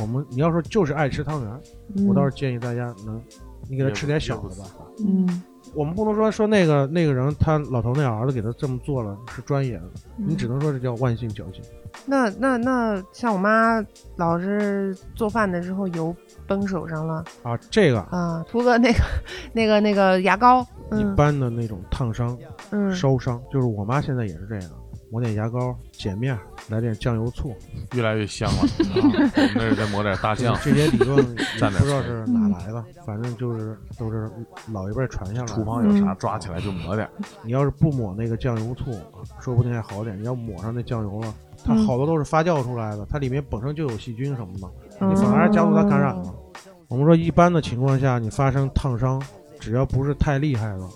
[0.00, 1.60] 我们你要说就是爱吃汤圆，
[1.96, 3.22] 嗯，我倒是建议大家能，
[3.68, 4.64] 你给他吃点小的吧。
[5.06, 5.42] 嗯
[5.76, 9.84] 我们不能说说那个那个人他老头那儿子给他这么做了是专业的，
[10.16, 11.62] 你只能说这叫万幸侥幸。
[12.06, 13.84] 那那那像我妈
[14.16, 16.14] 老是做饭的时候油
[16.46, 18.98] 崩手上了啊，这个啊，涂个那个
[19.52, 20.62] 那个那个牙膏，
[20.92, 21.14] 一嗯。
[21.14, 22.36] 般的那种烫伤、
[22.70, 22.94] 嗯。
[22.94, 24.70] 烧伤，就是我妈现在也是这样，
[25.16, 26.38] 抹点牙膏、碱面，
[26.68, 27.56] 来点酱油醋，
[27.96, 28.58] 越来越香了。
[28.84, 34.30] 啊我们那儿再抹点大酱，这些理论不知道是哪来的，反正就是都是
[34.70, 35.54] 老一辈传下来的。
[35.54, 37.08] 厨房有啥抓起来就抹点。
[37.42, 38.92] 你要是不抹那个酱油醋，
[39.40, 40.20] 说不定还好点。
[40.20, 46.34] 你要抹上那酱油了，它嗯好多都是发酵出来的，它里面本身就有细菌什么的，嗯你反而加速它感染了。
[46.88, 49.22] 我们说一般的情况下，你发生烫伤，
[49.58, 50.86] 只要不是太厉害了，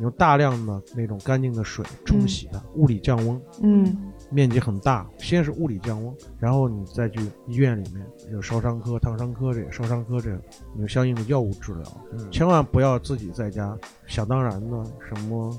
[0.00, 3.96] 你用大量的那种干净的水冲洗它，物理降温，嗯。
[4.32, 10.40] 面积很大，先是物理降温，然后你再去医院里面有烧伤科、烫伤科这个烧伤科这个，
[10.74, 11.82] 你有相应的药物治疗，
[12.12, 12.30] 嗯。
[12.30, 13.76] 千万不要自己在家
[14.06, 15.54] 想当然的什么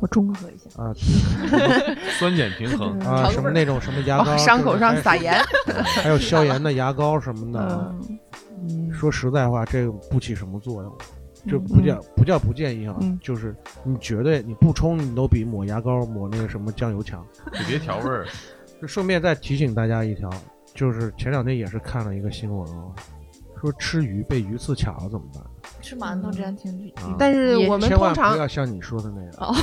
[0.00, 0.92] 我中和一下， 啊
[2.18, 5.34] 酸碱平衡，啊什么那种什么牙膏，哦，伤口上撒盐，
[5.84, 7.94] 还还有消炎的牙膏什么的。
[8.98, 10.98] 说实在话，这个不起什么作用，
[11.46, 17.24] 就不叫不叫不建议啊，嗯就是你绝对你不冲，你都比抹牙膏抹那个什么酱油强。
[17.52, 18.26] 你别调味儿。
[18.80, 20.28] 就顺便再提醒大家一条，
[20.74, 22.92] 就是前两天也是看了一个新闻啊，
[23.60, 25.42] 说吃鱼被鱼刺卡了怎么办？
[25.86, 29.32] 吃馒头这样挺啊但是我们通常不要像你说的那样。
[29.38, 29.54] 哦，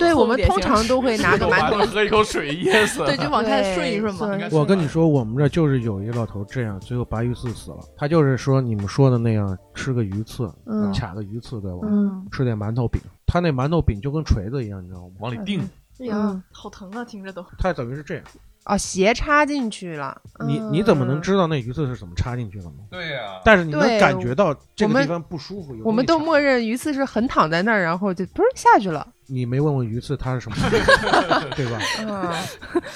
[0.00, 4.48] 对我们通常都会拿个馒头，喝一口水噎死对，就往下顺一顺嘛。
[4.50, 7.78] 我跟你说，我们这就是有一个老头这样，最后拔鱼刺死了。
[7.96, 11.86] 他就是说你们说的那样，吃个鱼刺，嗯卡个鱼刺，对吧？
[11.88, 15.14] 嗯吃点馒头饼，他那馒头饼就跟锤子一样，你知道吗？
[15.20, 15.60] 往里钉，
[16.00, 17.44] 哎呀嗯，好疼啊，听着都。
[17.58, 18.24] 他等于是这样，
[18.70, 20.16] 哦，斜插进去了，
[20.46, 22.72] 你嗯你怎么能知道那鱼刺是怎么插进去的呢？
[22.90, 29.06] 对呀，但是你能感觉到这个地方不舒服，有我们都默认鱼刺是横躺在那儿，然后就不是下去了。
[29.26, 30.56] 你没问问鱼刺它是什么，
[31.56, 31.78] 对吧？
[32.12, 32.34] 啊，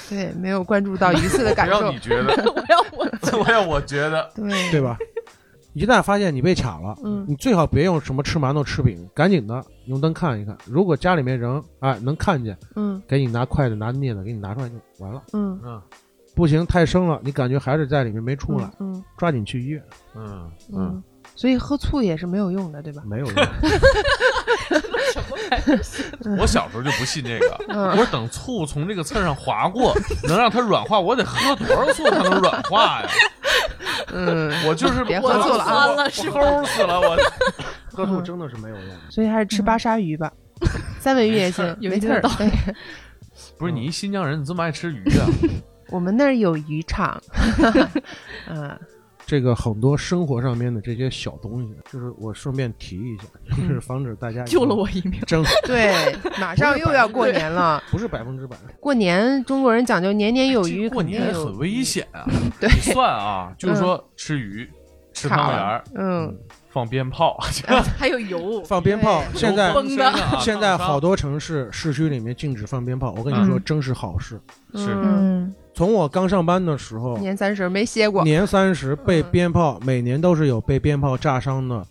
[0.09, 1.99] 对，没有关注到鱼刺的感受我要你。
[1.99, 4.97] 觉得， 我要我我要我觉得，对对吧？
[5.75, 10.57] 一旦发现你被卡了，嗯你最好别用什么吃馒头吃饼，赶紧的用灯看一看。
[10.65, 15.21] 如果家里面人哎能看见，嗯给你拿筷子拿镊子给你拿出来就完了。
[15.33, 15.81] 嗯嗯
[16.33, 19.83] 不行，太生了，你感觉还是在里面没出来，嗯抓紧去医院。
[20.15, 21.03] 嗯，嗯，
[21.35, 23.01] 所以喝醋也是没有用的，对吧？
[23.05, 23.35] 没有用，
[26.39, 29.93] 我小时候就不信这个，嗯我说等醋从这个刺儿上划过，
[30.27, 33.09] 能让它软化，我得喝多少醋才能软化呀？
[34.13, 37.17] 嗯，我就是别喝醋了啊齁死了，我
[37.91, 38.85] 喝醋真的是没有用。
[39.09, 40.31] 所以还是吃巴沙鱼吧，
[40.99, 42.21] 三文鱼也行，有没刺儿。
[43.57, 45.27] 不是你一新疆人，你这么爱吃鱼啊？
[45.89, 47.19] 我们那儿有渔场，
[48.49, 48.77] 嗯，
[49.25, 53.23] 这个很多生活上面的这些小东西，就是我顺便提一下，
[53.57, 55.19] 嗯 就是防止大家救了我一命。
[55.21, 57.81] 争，对，马上又要过年了。
[57.89, 58.55] 不是百分之百。
[58.79, 62.25] 过年中国人讲究年年有余，过年很危险啊！
[62.61, 64.69] 对，你算啊，就是说吃鱼、
[65.11, 66.37] 吃汤圆儿、嗯，
[66.69, 67.37] 放鞭炮，
[67.97, 69.73] 还有油， 放鞭炮，现在
[70.39, 73.61] 现在好多城市市区里面禁止放鞭炮，我跟你说，嗯。
[73.65, 74.39] 真是好事。
[74.75, 74.93] 是。
[74.93, 79.25] 嗯，从我刚上班的时候，年三十没歇过，年三十被嗯。
[79.29, 81.85] 鞭炮，每年都是有被鞭炮炸伤的，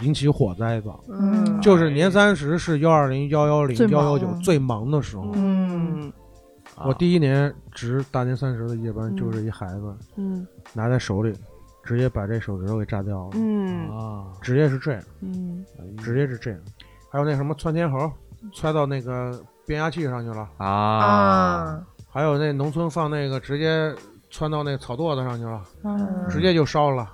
[0.00, 0.90] 引起火灾的。
[1.10, 1.60] 嗯。
[1.60, 4.90] 就是年三十是幺二零、幺幺零、最忙幺幺九最忙。
[4.90, 5.30] 的时候。
[5.34, 6.10] 嗯。
[6.84, 9.16] 我第一年值大年三十的夜班，嗯。
[9.16, 10.46] 就是一孩子嗯。
[10.72, 11.34] 拿在手里，
[11.84, 13.90] 直接把这手指头给炸掉了，嗯。
[13.90, 15.62] 啊，直接是这样，嗯。
[15.98, 16.58] 直接是这样。
[17.10, 18.10] 还有那什么窜天猴，
[18.54, 20.48] 窜到那个变压器上去了。
[20.56, 20.66] 啊。
[20.66, 21.86] 啊，
[22.18, 23.94] 还有那农村放那个直接
[24.28, 27.08] 窜到那草垛子上去了，嗯直接就烧了。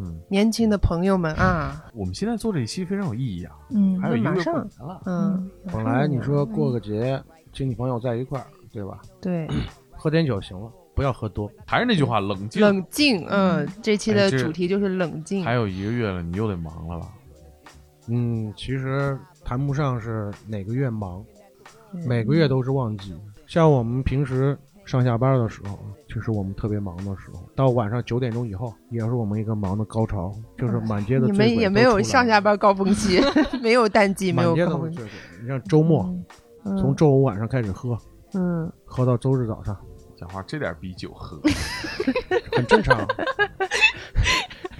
[0.00, 9.00] 嗯，年轻的朋友们啊，我们现在做这一期非常有意义啊，嗯还有一个月马上过年了，嗯，本来你说过个节，亲戚朋友在一块儿，对吧？
[9.20, 9.46] 对，
[9.94, 11.48] 喝点酒行了，不要喝多。
[11.64, 12.60] 还是那句话，冷静。
[12.60, 17.06] 冷静，嗯，这期的哎这主题就是冷静，还有一个月了，你又得忙了吧？
[18.08, 21.24] 嗯，其实谈不上是哪个月忙，
[21.92, 23.14] 嗯每个月都是旺季。
[23.48, 33.20] 像我们平时上下班的时候，就是我们特别忙的时候，到晚上九点钟以后，也是我们一个忙的高潮，就是满街的你们也没有上下班高峰期，
[33.62, 35.00] 没有淡季，没有高峰期。
[35.40, 36.04] 你像周末，
[36.64, 37.98] 嗯从周五晚上开始喝，
[38.34, 39.74] 嗯喝到周日早上，
[40.14, 41.40] 讲话这点逼酒喝，
[42.52, 43.06] 很正常，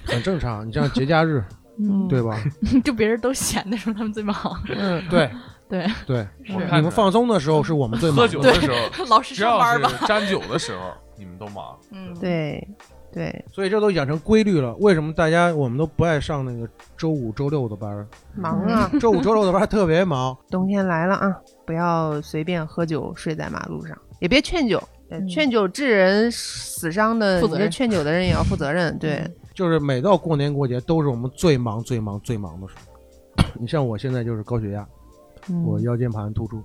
[0.05, 0.69] 很正常。
[0.69, 1.43] 你像节假日，
[1.79, 2.39] 嗯，对吧？
[2.85, 4.37] 就别人都闲的时候，他们最忙。
[4.69, 5.31] 嗯对
[5.69, 9.89] 对，对，你们放松的时候是我们最忙的喝酒的时候， 老师只要上班吧。
[9.89, 11.79] 是沾酒的时候，你们都忙。
[11.93, 12.67] 嗯，对
[13.13, 14.75] 对，所以这都养成规律了。
[14.77, 18.07] 为什么大家我们都不爱上那个周五、周六的班儿？
[18.37, 20.37] 忙啊，周五、周六的班儿特别忙。
[20.51, 24.83] 冬天来了啊，不要随便喝酒睡在马路上，也别劝酒。
[25.27, 28.95] 劝酒致人死伤的，负责任你这劝酒的人也要负责任。
[28.99, 33.45] 对， 就是每到过年过节，都是我们最忙、最忙、最忙的时候。
[33.59, 34.87] 你像我现在就是高血压，
[35.49, 36.63] 嗯我腰间盘突出，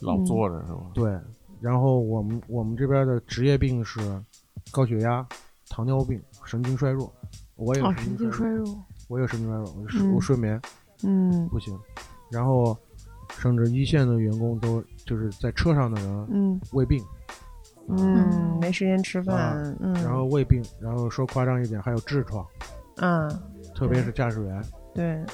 [0.00, 0.80] 老坐着是吧？
[0.94, 1.18] 对。
[1.60, 3.98] 然后我们我们这边的职业病是
[4.70, 5.26] 高血压、
[5.70, 7.12] 糖尿病、神经衰弱。
[7.56, 8.84] 我也有哦，神神经衰弱。
[9.08, 10.60] 我有神经衰弱，我睡嗯我睡眠
[11.02, 11.78] 嗯不行。
[12.30, 12.76] 然后
[13.30, 17.02] 甚至一线的员工都就是在车上的人嗯胃病，
[17.88, 22.46] 嗯，没时间吃饭啊，嗯，然后胃病，然后说夸张一点还有痔疮，
[22.96, 23.28] 啊，
[23.74, 24.62] 特别是驾驶员
[24.92, 25.24] 对，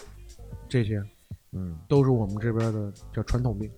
[0.68, 1.02] 这些
[1.52, 3.70] 嗯，都是我们这边的叫传统病。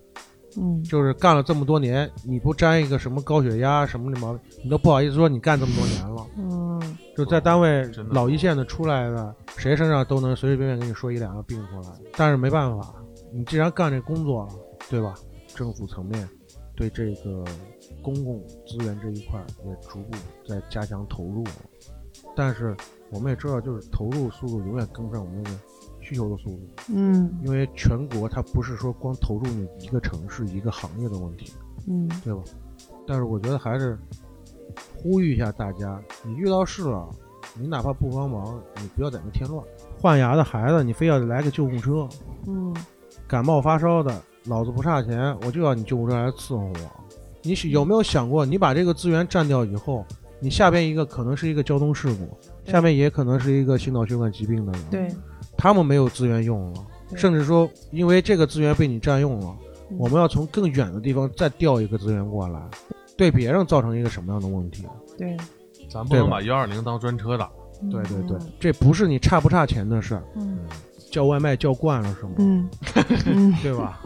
[0.57, 6.25] 嗯就是干了这么多年，你不沾一个什么高血压什么的毛病，你都不好意思说你干这么多年了。
[6.37, 11.89] 嗯就在单位老一线的出来的，谁身上都能随随便便跟你说一两个病出来。
[12.15, 12.95] 但是没办法，
[13.33, 14.53] 你既然干这工作了，
[14.89, 15.13] 对吧？
[15.53, 16.29] 政府层面
[16.75, 17.43] 对这个
[18.01, 20.17] 公共资源这一块也逐步
[20.47, 21.43] 在加强投入。
[22.35, 22.75] 但是
[23.11, 25.57] 我们也知道，就是投入速度永远跟不上我们那个
[26.05, 26.59] 需求的速度，
[26.93, 31.51] 嗯因为全国它不是说光投入你一个城市一个行业的问题。
[31.87, 32.41] 嗯对吧？
[33.07, 33.97] 但是我觉得还是
[34.95, 37.07] 呼吁一下大家，你遇到事了，
[37.59, 39.63] 你哪怕不帮忙，你不要在那添乱。
[40.01, 42.07] 换牙的孩子，你非要来个救护车；
[42.47, 42.75] 嗯
[43.27, 46.91] 感冒发烧的，老子不差钱，我就要你救护车来伺候我。
[47.43, 50.03] 你是有没有想过，你把这个资源占掉以后，
[50.39, 52.35] 你下边一个可能是一个交通事故，
[52.71, 55.15] 下面也可能是一个心脑血管疾病的人，对，
[55.57, 56.85] 他们没有资源用了，
[57.15, 59.55] 甚至说因为这个资源被你占用了，
[59.91, 62.61] 嗯我们要从更远的地方再调一个资源过来，
[63.15, 64.87] 对别人造成一个什么样的问题？
[65.17, 65.35] 对
[65.89, 67.49] 咱不能把幺二零当专车打。
[67.91, 70.59] 对对对，这不是你差不差钱的事儿，嗯
[71.11, 72.31] 叫外卖叫惯了是吗？
[72.39, 72.69] 嗯
[73.27, 74.01] 嗯 对吧？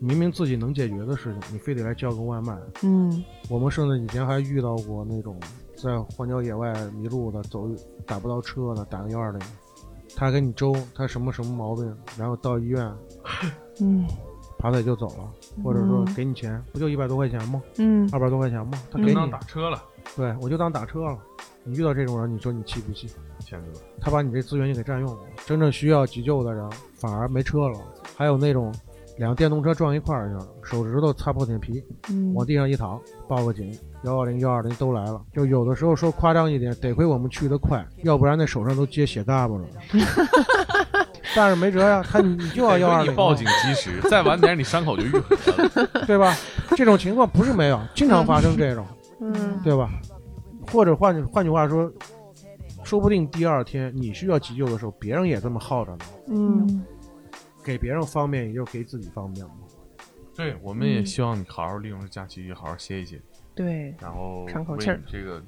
[0.00, 2.54] 明明自己能解决的事情，你非得来叫个外卖。
[2.82, 5.38] 嗯我们甚至以前还遇到过那种
[5.76, 7.70] 在荒郊野外迷路的，走
[8.04, 9.40] 打不到车的，打个幺二零，
[10.16, 12.92] 他给你周他什么什么毛病，然后到医院
[13.80, 14.06] 嗯
[14.58, 15.30] 爬腿就走了，
[15.62, 17.62] 或者说嗯给你钱，不就一百多块钱吗？
[17.78, 18.72] 嗯二百多块钱吗？
[18.90, 19.82] 他给你就当，打车了，
[20.16, 21.18] 对我就当打车了。
[21.66, 23.08] 你遇到这种人，你说你气不气？
[23.40, 23.80] 钱哥。
[24.00, 27.78] 他把你这资源就给占用了，真正需要急救的人反而没车了。
[28.16, 28.72] 还有那种
[29.18, 35.20] 两个电动车撞一块儿去了，手指头擦破点皮，嗯往地上一躺，报个警，幺二零幺二零都来了。
[35.32, 39.64] 就有的时候说夸张一点，得亏我们去得快，要不然那手上都接血嘎巴了。
[41.36, 46.04] 但是没辙呀，他你你就要幺二零，你报警及时，再晚点你伤口就愈合了。
[46.06, 46.36] 对吧？
[46.76, 48.86] 这种情况不是没有，经常发生这种，
[49.20, 49.90] 嗯对吧？
[50.70, 51.90] 或者换句换句话说，
[52.84, 56.04] 说不定第二天你需要急救的时候，别人也这么耗着呢。
[56.28, 56.84] 嗯，
[57.64, 59.52] 给别人方便，也就给自己方便嘛。
[60.36, 63.20] 对，我们也希望你好好利用这假期，好好歇一歇，
[63.54, 65.42] 对，然后为喘口气儿这个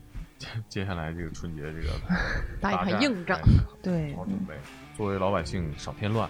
[0.68, 1.88] 接下来这个春节这个
[2.60, 3.42] 打一盘硬仗哎
[3.82, 4.54] 对好好准备。
[4.96, 6.28] 作为老百姓，少添乱，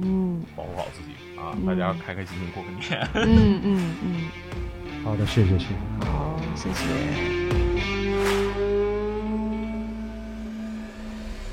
[0.00, 1.54] 嗯保护好自己啊！
[1.56, 3.08] 嗯大家开开心心过个年。
[3.14, 5.74] 嗯嗯嗯，好的，谢谢，谢谢。
[6.06, 6.84] 好，谢谢。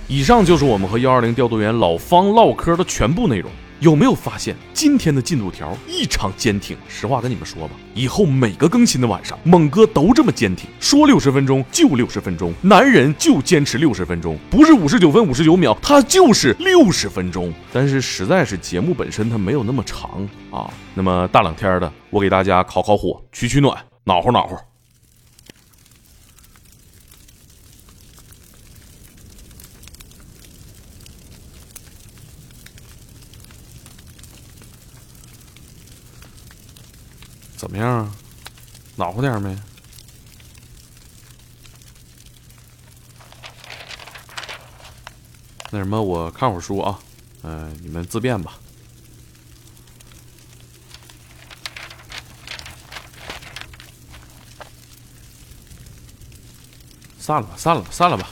[0.08, 3.52] 以上就是我们和幺二零调度员老方唠嗑的全部内容。
[3.80, 6.76] 有没有发现今天的进度条异常坚挺？
[6.88, 17.54] 实话跟你们说吧，以后每个更新的晚上，猛哥都这么坚挺，说六十分钟就六十分钟，男人就坚持六十分钟，不是五十九分五十九秒，他就是六十分钟。
[17.72, 20.72] 但是实在是节目本身它没有那么长啊。
[20.94, 24.67] 那么大冷天的，我给大家烤烤火，取取暖，暖和暖和。
[37.58, 38.16] 怎么样啊？
[38.96, 39.58] 暖和点没？
[45.72, 47.00] 那什么，我看会儿书啊，
[47.42, 48.54] 嗯、你们自便吧。
[57.20, 58.30] 散了吧，散了吧，散了吧。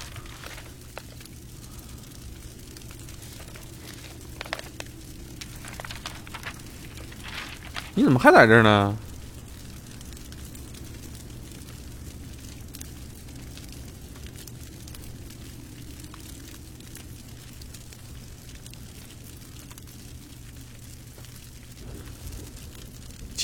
[7.95, 8.97] 你怎么还在这儿呢？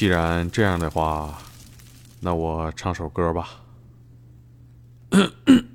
[0.02, 1.38] 既然这样的话，
[2.22, 3.50] 那我唱首歌吧。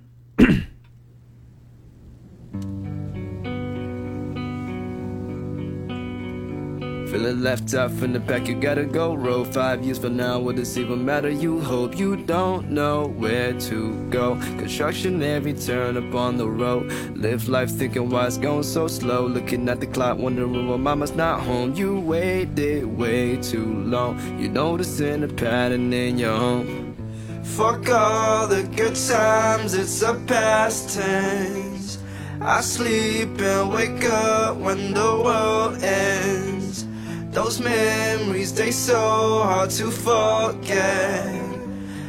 [7.17, 9.15] Feeling left out from the back, you gotta go.
[9.15, 11.31] Roll five years from now, will this even matter?
[11.31, 14.35] You hope you don't know where to go.
[14.59, 16.93] Construction every turn up on the road.
[17.17, 19.27] Live life thinking why it's going so slow.
[19.27, 21.73] Looking at the clock, wondering why mama's not home.
[21.75, 24.19] You waited way too long.
[24.39, 26.97] You noticing a pattern in your home.
[27.45, 31.97] Fuck all the good times, it's a past tense.
[32.43, 36.56] I sleep and wake up when the world ends.
[37.37, 41.45] Those memories, they so hard to forget.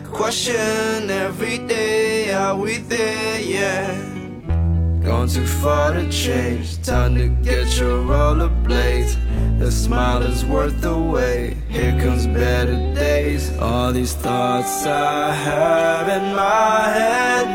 [0.05, 3.93] Question every day, are we there yet?
[5.03, 9.17] Gone too far to change, time to get your rollerblades.
[9.59, 11.57] The smile is worth the wait.
[11.67, 13.51] Here comes better days.
[13.57, 17.47] All these thoughts I have in my head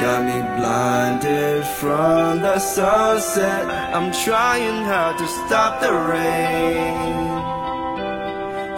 [0.00, 3.64] got me blinded from the sunset.
[3.96, 7.28] I'm trying hard to stop the rain.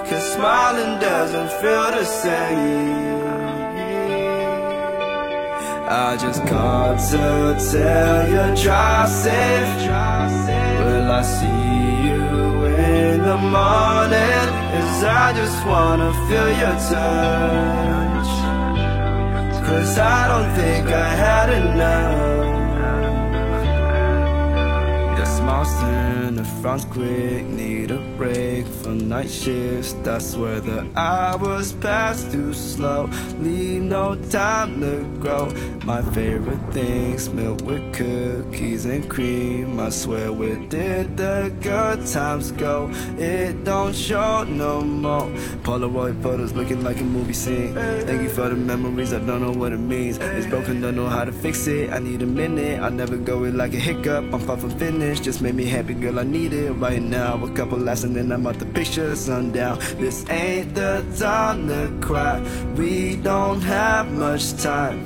[0.07, 3.21] Cause smiling doesn't feel the same.
[6.07, 7.25] I just called to
[7.73, 9.73] tell you drive safe.
[10.87, 11.77] Will I see
[12.07, 12.23] you
[12.67, 14.47] in the morning?
[14.73, 18.10] Cause I just wanna feel your touch.
[19.71, 22.40] Cause I don't think I had enough.
[25.51, 29.95] Smiles turn the front quick, need a break from night shifts.
[30.05, 33.11] That's where the hours pass too slow.
[33.41, 35.51] Leave no time to grow.
[35.85, 39.81] My favorite things milk with cookies and cream.
[39.81, 42.89] I swear, where did the good times go?
[43.19, 45.27] It don't show no more.
[45.65, 47.75] Polaroid photos looking like a movie scene.
[47.75, 50.19] Thank you for the memories, I don't know what it means.
[50.19, 51.91] It's broken, don't know how to fix it.
[51.91, 54.33] I need a minute, I'll never go it like a hiccup.
[54.33, 56.19] I'm far from finished, just made me happy, girl.
[56.19, 57.43] I need it right now.
[57.43, 59.79] A couple laughs and then I'm out the picture, sundown.
[59.99, 62.41] This ain't the time to cry.
[62.77, 64.99] We don't have much time.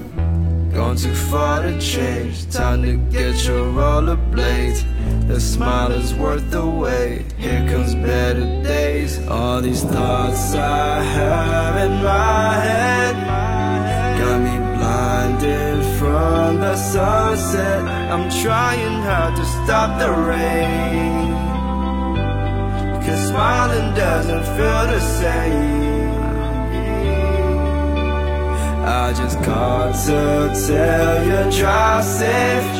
[0.72, 2.50] Gone too far to change.
[2.50, 4.82] Time to get your rollerblades.
[5.28, 7.32] The smile is worth the wait.
[7.38, 9.24] Here comes better days.
[9.28, 13.14] All these thoughts I have in my head
[14.18, 14.63] got me
[15.98, 17.82] from the sunset.
[18.12, 21.32] I'm trying hard to stop the rain.
[23.04, 26.14] Cause smiling doesn't feel the same.
[28.86, 30.20] I just called to
[30.66, 32.70] tell you drive safe.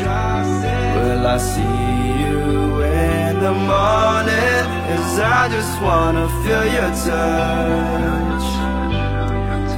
[0.96, 4.64] Will I see you in the morning?
[4.88, 8.46] Cause I just wanna feel your touch.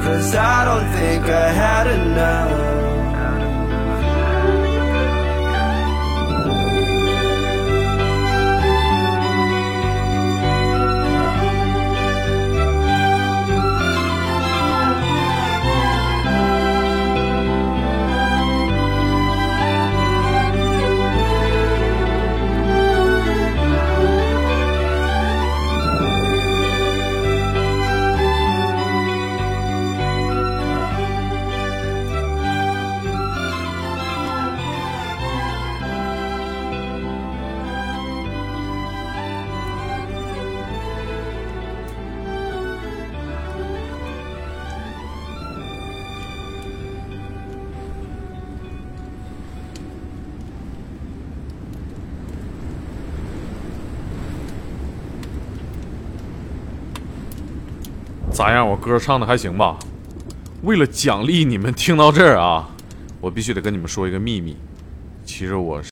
[0.05, 2.66] Cause I don't think I had enough.
[58.47, 58.65] 咋样？
[58.65, 59.77] 我歌唱的还行吧？
[60.63, 62.69] 为了奖励你们听到这儿啊，
[63.21, 64.57] 我必须得跟你们说一个秘密，
[65.25, 65.91] 其实我是。